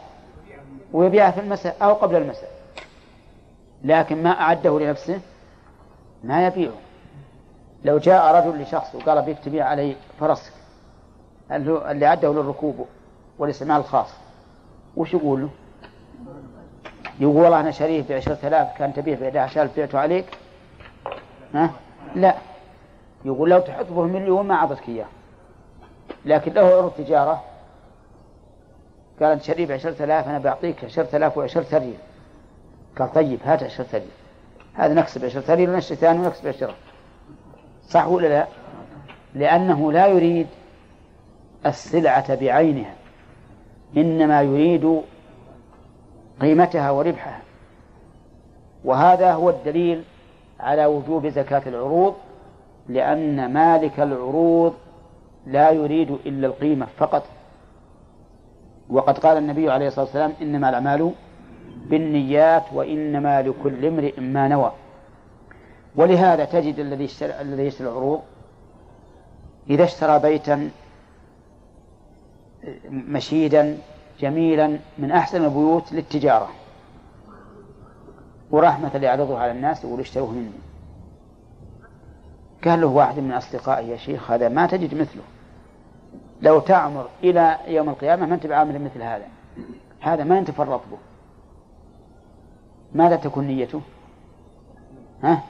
[0.93, 2.60] ويبيعها في المساء أو قبل المساء.
[3.85, 5.21] لكن ما أعده لنفسه
[6.25, 6.75] ما يبيعه.
[7.85, 10.53] لو جاء رجل لشخص وقال بيك تبيع علي فرسك
[11.51, 12.87] اللي أعده للركوب
[13.39, 14.09] والاستعمال الخاص؟
[14.97, 15.51] وش يقول؟ له؟
[17.21, 20.27] يقول والله أنا شريه بعشرة آلاف كان تبيع ب 11000 بعته عليك؟
[21.55, 21.71] ها؟
[22.15, 22.35] لا.
[23.25, 25.07] يقول لو تحط به مليون ما أعطتك إياه.
[26.25, 27.43] لكن له عروض تجارة.
[29.21, 31.95] قال أنت شريه بعشرة آلاف أنا بعطيك عشرة آلاف وعشرة ريال.
[33.01, 34.07] قال طيب هات عشرة ريال
[34.75, 36.75] هذا نكسب عشرة ريال ونشتري ثاني ونكسب عشرة
[37.89, 38.47] صح ولا لا؟
[39.35, 40.47] لأنه لا يريد
[41.67, 42.95] السلعة بعينها
[43.97, 45.01] إنما يريد
[46.41, 47.41] قيمتها وربحها.
[48.85, 50.05] وهذا هو الدليل
[50.61, 52.15] على وجوب زكاة العروض
[52.89, 54.75] لأن مالك العروض
[55.47, 57.23] لا يريد إلا القيمة فقط.
[58.91, 61.13] وقد قال النبي عليه الصلاة والسلام إنما الأعمال
[61.87, 64.73] بالنيات وإنما لكل امرئ ما نوى.
[65.97, 68.21] ولهذا تجد الذي اشترى الذي يشتري العروض
[69.71, 70.71] إذا اشترى بيتا
[72.91, 73.79] مشيدا
[74.21, 76.49] جميلا من أحسن البيوت للتجارة.
[78.51, 80.51] وراح مثلا يعرضه على الناس يقول اشتروه مني.
[82.65, 85.23] قال له واحد من أصدقائي يا شيخ هذا ما تجد مثله.
[86.43, 89.27] لو تعمر إلى يوم القيامة ما أنت بعامل مثل هذا.
[90.01, 90.99] هذا ما أنت فرط به
[92.95, 93.81] ماذا تكون نيته؟
[95.23, 95.43] ها؟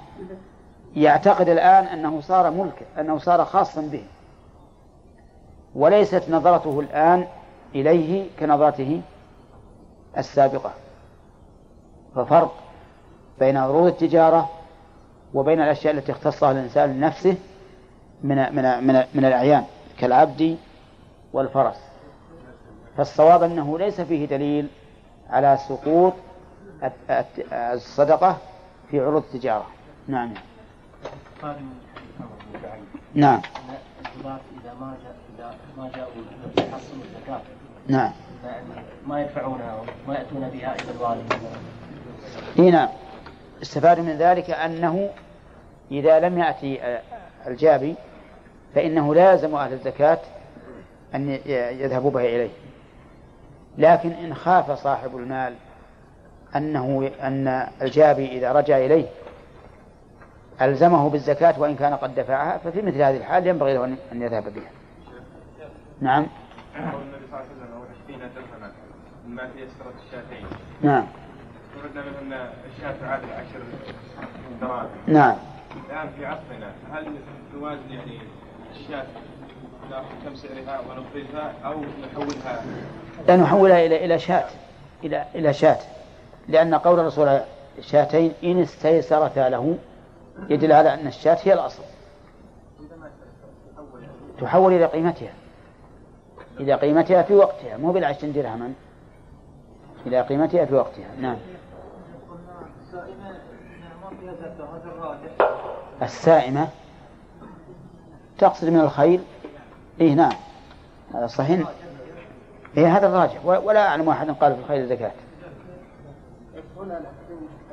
[0.97, 4.05] يعتقد الآن أنه صار ملك أنه صار خاصا به.
[5.75, 7.27] وليست نظرته الآن
[7.75, 9.01] إليه كنظرته
[10.19, 10.71] السابقة.
[12.15, 12.55] ففرق
[13.39, 14.49] بين عروض التجارة
[15.35, 17.37] وبين الأشياء التي اختصها الإنسان لنفسه
[18.23, 19.65] من من من, من الأعيان
[19.99, 20.57] كالعبد
[21.33, 21.77] والفرس.
[22.97, 24.69] فالصواب أنه ليس فيه دليل
[25.31, 26.13] على سقوط
[27.53, 28.39] الصدقة
[28.91, 29.67] في عروض التجارة.
[30.09, 30.35] نعم.
[33.15, 33.41] نعم.
[34.17, 36.13] الولاة اذا ما جاء اذا ما جاءوا
[36.59, 37.41] يحصلوا الزكاه
[37.89, 38.13] نعم.
[38.45, 38.65] يعني
[39.07, 41.23] ما يدفعونها وما ياتون بها إلى الوالي
[42.59, 42.89] إي نعم.
[43.63, 45.11] استفاد من ذلك أنه
[45.91, 47.01] إذا لم يأتي
[47.47, 47.95] الجابي
[48.75, 50.19] فإنه لا يلزم أهل الزكاة
[51.15, 51.39] أن
[51.81, 52.51] يذهبوا بها إليه.
[53.79, 55.55] لكن إن خاف صاحب المال
[56.57, 59.07] أنه أن الجابي إذا رجع إليه
[60.63, 64.71] ألزمه بالزكاة وإن كان قد دفعها ففي مثل هذه الحال ينبغي له أن يذهب بها.
[66.01, 66.27] نعم.
[70.83, 71.07] نعم.
[71.77, 73.61] وردنا منهن الشاة تعادل عشر
[74.61, 75.37] دراهم نعم.
[75.91, 77.07] الآن في عصرنا هل
[77.55, 78.19] نوازن يعني
[79.91, 82.63] ناخذ كم سعرها ونفرزها أو نحولها؟
[83.29, 84.45] لا نحولها إلى إلى شاة.
[85.05, 85.79] إلى إلى شاة.
[86.49, 87.41] لأن قول الرسول
[87.81, 89.79] شاتين إن استيسرتا له
[90.49, 91.83] يدل على أن الشاة هي الأصل.
[94.41, 95.33] تحول إلى قيمتها.
[96.61, 98.73] إلى قيمتها في وقتها مو بالعشرين درهما.
[100.07, 101.37] إلى قيمتها في وقتها نعم.
[106.03, 106.69] السائمة
[108.39, 109.21] تقصد من الخيل
[110.01, 110.33] إيه نعم.
[111.15, 111.69] هذا صحيح.
[112.77, 113.45] إيه هذا الراجح.
[113.45, 115.13] ولا أعلم أحد قال في الخيل زكاة
[116.81, 117.01] هنا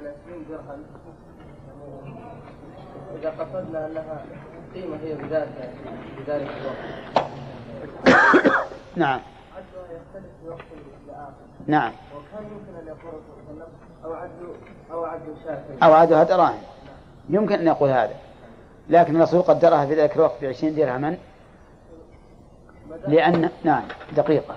[0.02, 0.84] العشرين درهم.
[3.20, 4.26] إذا قصدنا أنها
[4.74, 5.72] قيمة هي بذاتها
[6.16, 7.28] في ذلك الوقت.
[8.96, 9.20] نعم.
[9.56, 10.62] عدها يختلف في وقت
[11.08, 11.32] لآخر.
[11.68, 11.92] نعم.
[12.16, 13.72] وكان يمكن أن يقول الرسول صلى الله عليه وسلم
[14.06, 14.54] أو عدوا
[14.92, 16.62] أو عدوا شاتين أو عادها دراهم
[17.30, 18.16] يمكن أن يقول هذا.
[18.90, 21.18] لكن الرسول قدرها في ذلك الوقت بعشرين درهما.
[23.08, 23.84] لأن نعم
[24.16, 24.56] دقيقة.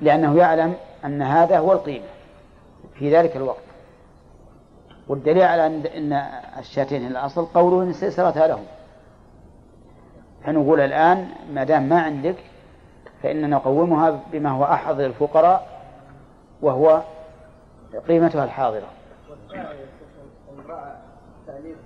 [0.00, 0.74] لأنه يعلم
[1.04, 2.06] أن هذا هو القيمة
[2.94, 3.71] في ذلك الوقت.
[5.08, 6.12] والدليل على أن
[6.58, 8.58] الشاتين الأصل قوله إن استيسرتها له
[10.44, 12.36] فنقول الآن ما دام ما عندك
[13.22, 15.82] فإننا نقومها بما هو أحظ للفقراء
[16.62, 17.02] وهو
[18.08, 18.88] قيمتها الحاضرة
[21.46, 21.76] تعليق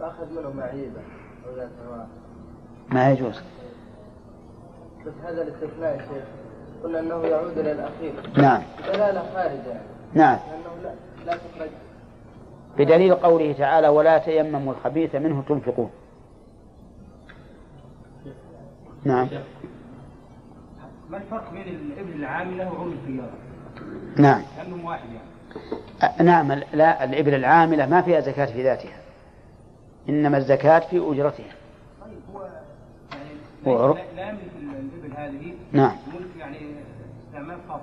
[0.00, 1.00] فأخذ منه معيبة
[1.46, 1.52] أو
[2.88, 3.40] ما يجوز
[5.06, 6.24] بس هذا الاستثناء يا شيخ
[6.84, 8.12] قلنا أنه يعود إلى الأخير.
[8.36, 8.62] نعم.
[8.86, 9.68] دلالة خارجة.
[9.68, 9.80] يعني
[10.14, 10.38] نعم.
[10.50, 10.94] لأنه لا
[11.26, 11.68] لا تخرج.
[12.78, 15.90] بدليل قوله تعالى ولا تيمموا الخبيث منه تنفقون.
[19.04, 19.28] نعم.
[21.10, 23.32] ما الفرق بين الابن العامله وعمر التجاره؟
[24.16, 24.42] نعم.
[24.56, 26.22] كانهم واحد يعني.
[26.22, 28.98] نعم لا الإبل العاملة ما فيها زكاة في ذاتها.
[30.08, 31.54] إنما الزكاة في أجرتها.
[32.04, 34.50] طيب هو يعني لا يملك
[34.80, 35.92] الابل هذه نعم.
[36.14, 36.58] ملك يعني
[37.28, 37.80] استعمال خاص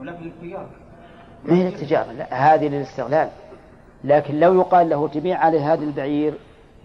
[0.00, 0.70] ولكن للتجارة.
[1.44, 3.28] ما هي للتجارة؟ لا هذه للاستغلال.
[4.04, 6.34] لكن لو يقال له تبيع على هذه البعير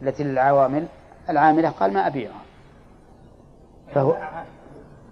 [0.02, 0.86] التي للعوامل
[1.30, 2.42] العاملة قال ما أبيعها.
[3.94, 4.18] فهو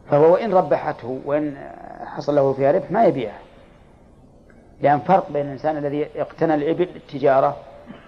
[0.10, 1.58] فهو وإن ربحته وإن
[2.06, 3.40] حصل له فيها ربح ما يبيعها
[4.82, 7.58] لأن فرق بين الإنسان الذي اقتنى الإبل للتجارة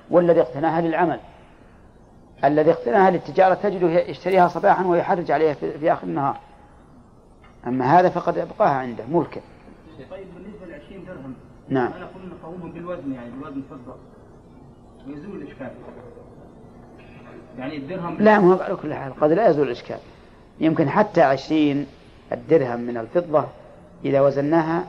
[0.09, 1.19] والذي اقتناها للعمل.
[2.43, 6.37] الذي اقتناها للتجارة تجده يشتريها صباحا ويحرج عليها في آخر النهار.
[7.67, 9.41] أما هذا فقد أبقاها عنده ملكا.
[10.11, 11.33] طيب بالنسبة ل 20 درهم
[11.69, 11.93] نعم.
[11.93, 13.95] أنا أقول نقومهم بالوزن يعني بالوزن فضه
[15.07, 15.71] ويزول الإشكال.
[17.57, 19.19] يعني الدرهم لا ما هو على كل حال.
[19.19, 19.99] قد لا يزول الإشكال.
[20.59, 21.87] يمكن حتى عشرين
[22.31, 23.45] الدرهم من الفضة
[24.05, 24.83] إذا وزناها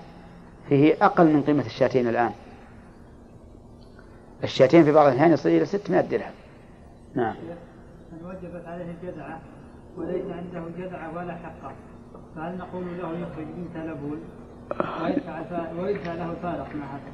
[0.69, 2.31] فيه أقل من قيمة الشاتين الآن.
[4.45, 6.31] الشاتين في بعض الأحيان يصل إلى 600 درهم.
[7.15, 7.35] نعم.
[8.13, 9.41] من وجبت عليه الجدعة
[9.97, 11.73] وليس عنده جدعة ولا حقة.
[12.37, 14.21] فهل نقول له يخرج بنت لبون
[15.79, 17.13] ويدفع له فارق مع هذا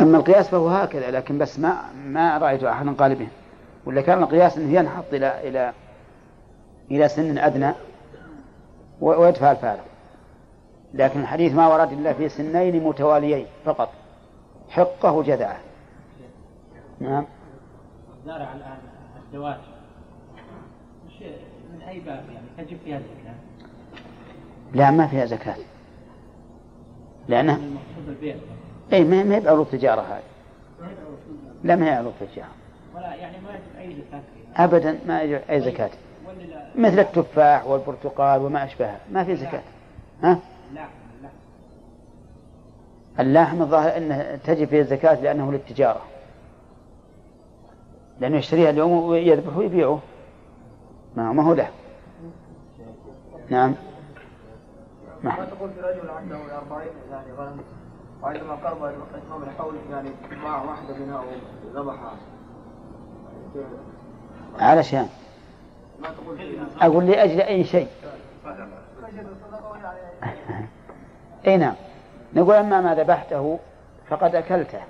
[0.00, 3.28] أما القياس فهو هكذا لكن بس ما ما رأيت أحدا قال به.
[3.86, 5.72] ولا كان القياس أنه ينحط إلى إلى
[6.90, 7.72] إلى سن أدنى
[9.00, 9.84] ويدفع الفارق.
[10.94, 13.88] لكن الحديث ما ورد إلا في سنين متواليين فقط.
[14.68, 15.56] حقه وجدعه
[17.02, 17.24] نعم.
[18.26, 18.78] زارع الآن
[19.26, 19.58] الزواج
[21.06, 21.22] وش
[21.74, 23.34] من أي باب يعني؟ تجب فيها الزكاة
[24.74, 25.56] لا ما فيها زكاة.
[27.28, 28.36] لأنها المقصود البيع.
[28.92, 30.22] أي ما ما هي بعروض تجارة هذه
[31.64, 32.48] لا ما هي عروض تجارة
[32.94, 34.64] ولا يعني ما يجب أي زكاة فيها.
[34.64, 35.90] أبدا ما يجب أي زكاة.
[36.28, 39.00] ولا لا؟ مثل التفاح والبرتقال وما أشبهها.
[39.12, 39.62] ما في زكاة.
[40.22, 40.38] ها؟
[40.74, 40.86] لا
[41.22, 41.28] لا.
[43.22, 46.00] اللحم الظاهر أنه تجب فيه الزكاة لأنه للتجارة.
[48.22, 50.00] لأنه يشتريها اليوم ويذبحه ويبيعه
[51.16, 51.68] ما ما هو له.
[53.48, 53.74] نعم.
[55.24, 55.34] ما.
[55.44, 57.60] تقول في رجل عنده 40 يعني غنم
[58.22, 60.10] وعندما قرب إتمام الحول يعني
[60.42, 61.22] باع واحدة منها
[61.74, 62.16] وذبحها
[64.58, 65.08] علشان
[66.02, 67.88] ما تقول فيها أقول لأجل أي شيء.
[71.46, 71.74] أي نعم.
[72.34, 73.58] نقول أما ما ذبحته
[74.08, 74.80] فقد أكلته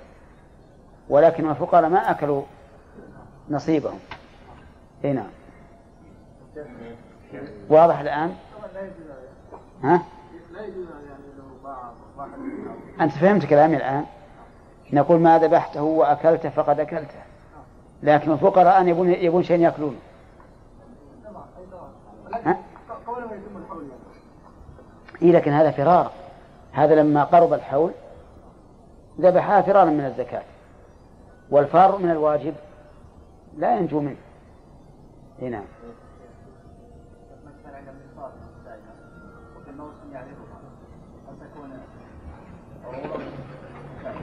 [1.09, 2.43] ولكن الفقراء ما أكلوا
[3.49, 3.99] نصيبهم.
[5.05, 5.29] أي نعم.
[7.69, 8.35] واضح الآن؟
[9.83, 10.01] ها؟
[13.01, 14.05] أنت فهمت كلامي الآن؟
[14.93, 17.23] نقول ما ذبحته وأكلته فقد أكلته.
[18.03, 19.97] لكن الفقراء أن يبون يبون شيء يأكلونه.
[25.21, 26.11] إيه لكن هذا فرار.
[26.71, 27.91] هذا لما قرب الحول
[29.21, 30.43] ذبحها فرارا من الزكاة.
[31.51, 32.53] والفار من الواجب.
[33.57, 34.15] لا ينجو منه.
[35.41, 35.65] إيه نعم.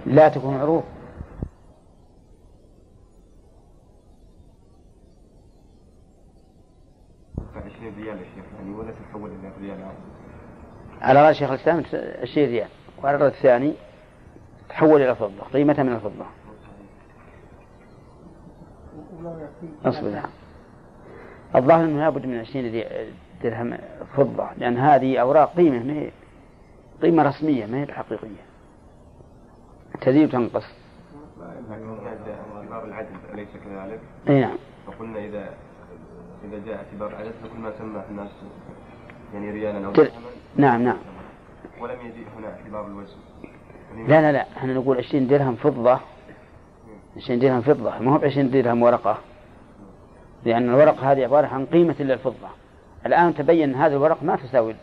[0.07, 0.83] لا تكون عروض.
[7.37, 9.79] تدفع 20 ريال يا شيخ يعني ولا تتحول إلى ريال
[11.01, 11.83] على رأي شيخ الإسلام
[12.23, 12.69] 20 ريال
[13.03, 13.75] وعلى الرأي الثاني
[14.69, 16.27] تحول إلى فضة قيمتها من الفضة.
[19.85, 20.09] أصبر.
[20.11, 20.31] نعم.
[21.57, 23.13] الظاهر أنه لابد من 20 ري-
[23.45, 23.79] درهم
[24.17, 26.11] فضة لأن هذه أوراق قيمة ما هي
[27.03, 28.43] قيمة رسمية ما هي الحقيقية
[30.01, 30.65] تزيد وتنقص
[31.71, 34.57] اعتبار العدد أليس كذلك؟ أي نعم.
[34.87, 35.49] فقلنا اذا
[36.45, 38.31] إذا جاء اعتبار العدد فكل ما سماه الناس
[39.35, 40.11] يعني ريالا أو درهما
[40.57, 40.97] نعم نعم.
[41.81, 43.17] ولم يجيء هنا اعتبار الوزن.
[44.09, 44.47] لا لا لا.
[44.57, 46.01] إحنا نقول 20 درهم فضة
[47.17, 47.99] 20 درهم فضة.
[47.99, 49.19] ما هو ب 20 درهم ورقة؟
[50.45, 52.49] لأن الورقة هذه عبارة عن قيمة إلا الفضة
[53.07, 54.75] الآن تبين أن هذه الورقة ما تساوي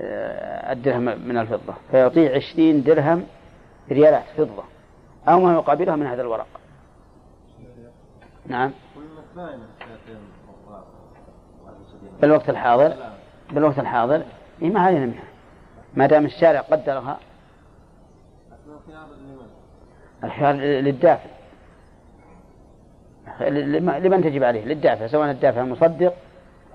[0.00, 1.74] آه، الدرهم من الفضة.
[1.90, 3.26] فيعطيه 20 درهم
[3.90, 4.62] ريالات فضة.
[5.28, 6.46] أو ما يقابلها من هذا الورق.
[8.46, 8.70] نعم.
[12.22, 12.96] بالوقت الحاضر
[13.50, 14.22] بالوقت الحاضر.
[14.62, 15.24] إيه ما علينا منها.
[15.94, 17.18] ما دام الشارع قدرها.
[20.24, 21.30] الخيار للدافع.
[23.40, 26.14] لم- لمن تجب عليه؟ للدافع سواء الدافع المصدق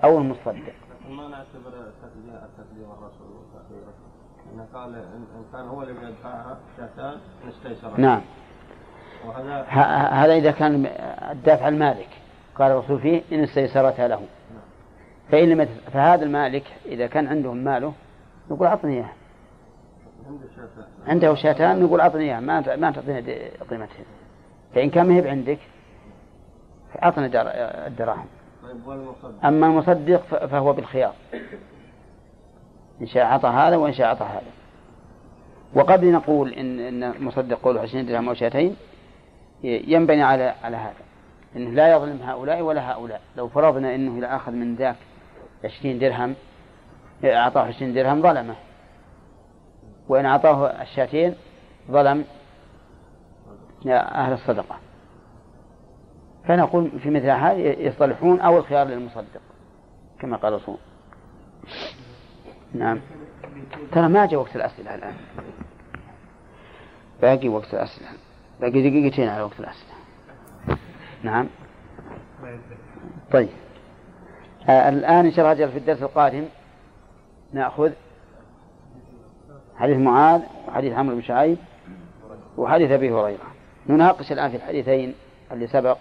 [0.04, 0.72] أو المصدق.
[1.08, 1.70] ما نعتبر
[2.02, 3.92] تقديم تقديم الرسول وتأخيره
[4.54, 7.14] إنه قال إن إن كان هو اللي بيدفعها شاتان
[7.48, 8.20] نستيسر نعم.
[9.26, 9.62] وهذا
[10.22, 10.86] هذا إذا كان
[11.30, 12.08] الدافع المالك.
[12.54, 14.20] قال الرسول فيه إن استيسرتها له.
[15.32, 17.92] فإن لم يت- فهذا المالك إذا كان عندهم ماله
[18.50, 19.10] نقول أعطني إياه.
[21.06, 24.04] عنده شاتان نقول أعطني إياه ما ما تعطينا د- قيمتهن
[24.74, 25.58] فإن كان ما هي بعندك
[27.02, 27.50] أعطنا در-
[27.86, 28.26] الدراهم.
[28.62, 28.76] طيب
[29.44, 31.12] أما المصدق فهو بالخيار.
[33.00, 34.50] إن شاء أعطى هذا وإن شاء أعطى هذا.
[35.74, 38.76] وقد نقول إن إن المصدق قوله 20 درهم أو شاتين
[39.64, 40.94] ينبني على على هذا.
[41.56, 43.20] إنه لا يظلم هؤلاء ولا هؤلاء.
[43.36, 44.96] لو فرضنا إنه إذا أخذ من ذاك
[45.64, 46.34] 20 درهم
[47.24, 48.54] أعطاه 20 درهم ظلمه.
[50.08, 51.34] وإن أعطاه الشاتين
[51.90, 52.24] ظلم
[53.86, 54.76] أهل الصدقة.
[56.48, 59.40] فنقول في مثل هذا يصطلحون أو الخيار للمصدق
[60.20, 60.76] كما قال الرسول
[62.74, 63.00] نعم.
[63.92, 65.14] ترى ما جاء وقت الأسئلة الآن؟
[67.22, 68.08] باقي وقت الأسئلة.
[68.60, 69.96] باقي دقيقتين على وقت الأسئلة.
[71.22, 71.46] نعم.
[73.32, 73.48] طيب.
[74.68, 76.44] آه الآن إن شاء الله في الدرس القادم
[77.52, 77.92] نأخذ
[79.78, 81.58] حديث معاذ وحديث عمرو بن شعيب
[82.56, 83.38] وحديث أبي هريرة.
[83.86, 85.14] نناقش الآن في الحديثين
[85.52, 85.98] اللي سبق.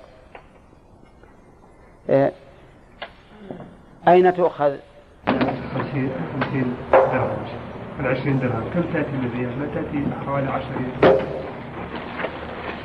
[2.09, 2.31] آه،
[4.07, 4.75] أين تؤخذ؟
[5.73, 7.37] خمسين خمسين درهم.
[7.99, 8.69] العشرين درهم.
[8.73, 11.21] كم تأتي من؟ ما تأتي حوالي عشر ريال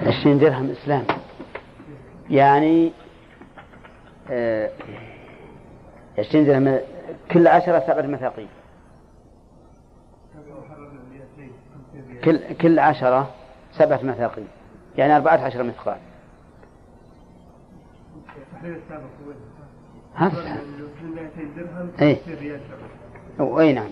[0.07, 1.05] عشرين درهم إسلام.
[2.31, 2.93] يعني
[4.31, 4.71] آه،
[6.19, 6.79] عشرين درهم
[7.31, 8.49] كل عشرة سبعة مثاقيل
[12.25, 13.31] كل كل عشرة
[13.73, 14.47] سبعة مثاقيل
[14.99, 15.97] يعني أربعة عشر مثقال.
[20.15, 20.31] هذا
[21.01, 21.91] في 200 درهم.
[21.97, 22.61] 60 ريال
[23.39, 23.91] سعودي أي نعم.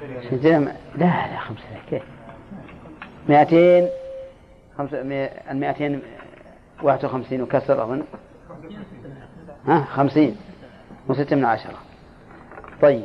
[0.00, 2.02] فالعشرين درهم لا لا خمسة كيف؟
[3.28, 3.88] مئتين
[4.78, 6.02] خمسة مئ- المئتين
[6.82, 8.02] واحد وخمسين وكسر أظن
[9.66, 10.36] ها خمسين
[11.08, 11.78] وستة من عشرة.
[12.82, 13.02] طيب.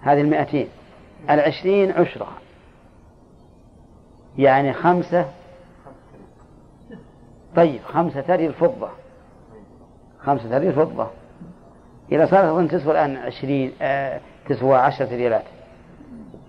[0.00, 0.68] هذه المئتين.
[1.30, 2.28] العشرين عشرة.
[4.38, 5.32] يعني خمسة.
[7.56, 8.90] طيب خمسة تري الفضة.
[10.20, 11.10] خمسة تري الفضة.
[12.12, 15.44] إذا صارت أظن تسوى الآن عشرين آه تسوى عشرة ريالات.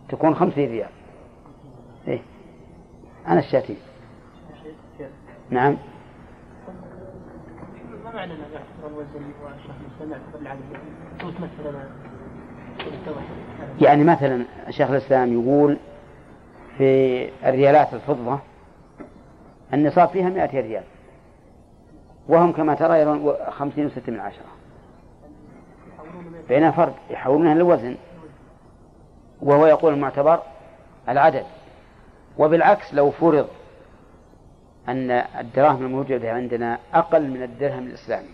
[0.09, 0.89] تكون خمسين ريال.
[2.07, 2.21] إيه.
[3.27, 3.77] أنا الشاتين
[5.49, 5.77] نعم.
[8.03, 8.39] ما معنى أن
[8.87, 9.33] الوزن
[13.81, 15.77] يعني مثلا شيخ الإسلام يقول
[16.77, 18.39] في الريالات الفضة
[19.73, 20.83] النصاب فيها مئة ريال
[22.27, 24.45] وهم كما ترى يرون خمسين وستة من عشرة.
[26.49, 27.95] بينها فرق يحولونها للوزن
[29.41, 30.39] وهو يقول المعتبر
[31.09, 31.45] العدد.
[32.37, 33.47] وبالعكس لو فرض
[34.89, 38.29] أن الدراهم الموجودة عندنا أقل من الدرهم الإسلامي.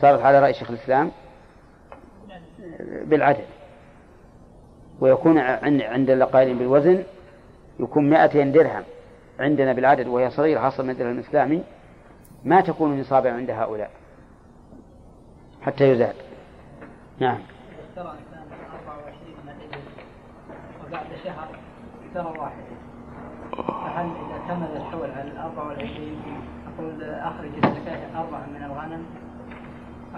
[0.00, 1.10] صارت على رأي شيخ الإسلام
[3.04, 3.44] بالعدد.
[5.00, 7.02] ويكون عند القائلين بالوزن
[7.80, 8.82] يكون 200 درهم
[9.40, 11.64] عندنا بالعدد وهي صغيرة خاصة من الدرهم الإسلامي
[12.44, 13.90] ما تكون نصابا عند هؤلاء
[15.62, 16.14] حتى يزاد.
[17.18, 17.38] نعم.
[17.88, 18.44] اشترى إنسان
[18.86, 19.82] 24 من الإبل
[20.86, 21.48] وبعد شهر
[22.08, 22.64] اشترى واحد.
[23.56, 26.22] فهل إذا كمل الحول على ال 24
[26.74, 29.04] أقول أخرج الزكاة أربعة من الغنم؟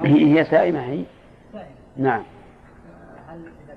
[0.04, 1.04] هي سائمة هي؟
[1.52, 1.66] سائل.
[1.96, 2.22] نعم.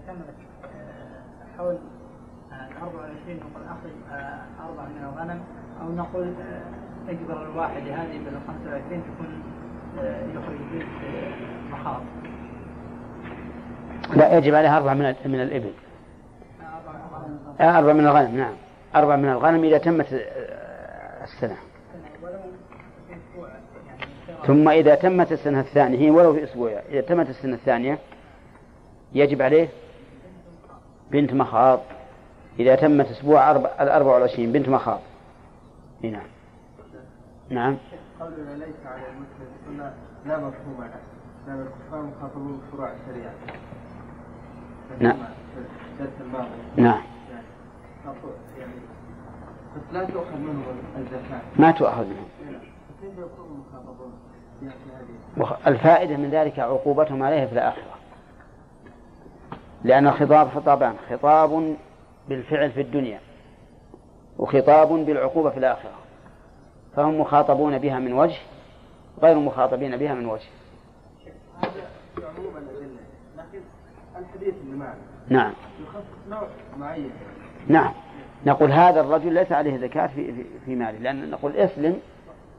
[0.09, 1.77] كملت آه، حول
[2.51, 4.39] ال 24 نقول أخرج آه،
[4.69, 5.41] أربعة من الغنم.
[5.81, 6.61] أو نقول آه،
[7.07, 9.43] تجبر الواحدة هذه بال 25 تكون
[9.99, 12.01] آه، يخرج بيت آه، مخاض.
[14.15, 15.71] لا يجب عليها أربعة من من الإبل.
[17.59, 18.37] آه، أربعة من الغنم.
[18.37, 18.53] نعم.
[18.95, 21.55] أربعة من الغنم إذا تمت آه، السنة.
[24.47, 27.97] ثم إذا تمت السنة الثانية هي ولو في أسبوع إذا تمت السنة الثانية
[29.13, 29.67] يجب عليه
[31.11, 31.79] بنت مخاض.
[32.59, 34.99] إذا تمت أسبوع أربع الأربع والعشرين بنت مخاض.
[36.01, 36.21] نعم.
[37.49, 37.77] نعم.
[38.19, 39.93] قولنا ليس على المسلم قلنا
[40.25, 40.99] لا مفهوم له
[41.47, 43.33] لأن الكفار مخاطبون بفروع الشريعة.
[44.99, 45.17] نعم.
[46.77, 47.01] نعم.
[48.59, 48.71] يعني
[49.75, 50.63] بس لا تؤخذ منهم
[50.97, 51.41] الزكاة.
[51.55, 52.25] ما تؤخذ منه
[53.01, 54.11] كيف يكونوا مخاطبون
[54.59, 57.95] في هذه وخ- الفائدة من ذلك عقوبتهم عليه في الآخرة.
[59.83, 61.75] لأن الخطاب خطابان خطاب
[62.29, 63.19] بالفعل في الدنيا
[64.37, 65.91] وخطاب بالعقوبة في الآخرة
[66.95, 68.37] فهم مخاطبون بها من وجه
[69.21, 70.49] غير مخاطبين بها من وجه.
[71.61, 71.71] هذا
[72.15, 72.99] في عموم الأدلة
[73.37, 73.61] لكن
[74.17, 74.53] الحديث
[75.29, 75.53] نعم.
[75.83, 76.47] يخصص نوع
[76.79, 77.11] معين
[77.67, 77.93] نعم.
[78.45, 81.99] نقول هذا الرجل ليس عليه زكاة في, في, ماله لأن نقول اسلم.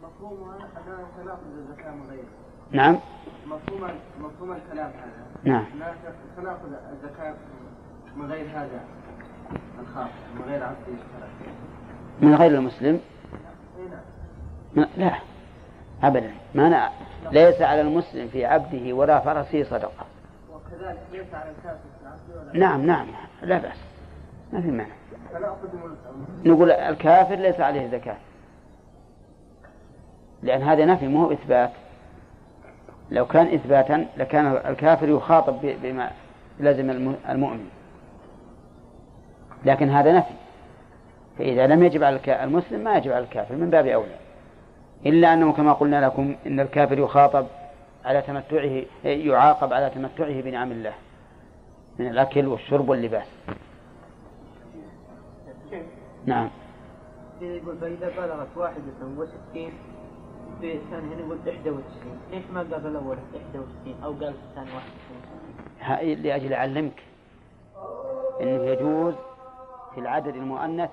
[0.03, 2.40] مفهومها أننا سنأخذ الزكاة من غيره
[2.73, 2.99] نعم.
[3.47, 3.91] مفهوم
[4.21, 5.27] مفهوم الكلام هذا.
[5.45, 5.65] نعم.
[6.37, 7.35] سنأخذ الزكاة
[8.17, 8.81] من غير هذا
[9.81, 10.77] الخاص من غير عبد
[12.21, 13.01] من غير المسلم؟
[13.91, 14.01] نعم.
[14.75, 15.15] من لا.
[16.03, 16.31] أبدا.
[16.55, 16.91] ما أنا
[17.33, 20.07] ليس على المسلم في عبده ولا فرسه صدقة.
[20.53, 23.07] وكذلك ليس على الكافر في العبد ولا نعم نعم.
[23.43, 23.77] لا بأس.
[24.53, 24.95] ما في مانع.
[26.45, 28.17] من نقول الكافر ليس عليه زكاة.
[30.43, 31.71] لأن هذا نفي مو إثبات.
[33.11, 36.11] لو كان إثباتا لكان الكافر يخاطب بما
[36.61, 37.69] الم- المؤمن.
[39.65, 40.35] لكن هذا نفي.
[41.39, 44.15] فإذا لم يجب على المسلم ما يجب على الكافر من باب أولى.
[45.07, 47.47] إلا أنه كما قلنا لكم إن الكافر يخاطب
[48.05, 50.93] على تمتعه يعاقب على تمتعه بنعم الله.
[51.99, 53.27] من الأكل والشرب واللباس.
[56.27, 56.49] نعم.
[57.41, 58.83] فإذا بلغت واحدة
[59.17, 59.73] وستين
[60.61, 61.85] في الثاني هنا يقول 91
[62.33, 63.17] ليش ما قال في الأول
[63.55, 64.85] 61 أو قال في الثاني 61
[65.81, 67.03] ها- لأجل أعلمك.
[68.41, 69.15] أنه يجوز
[69.95, 70.91] في العدد المؤنث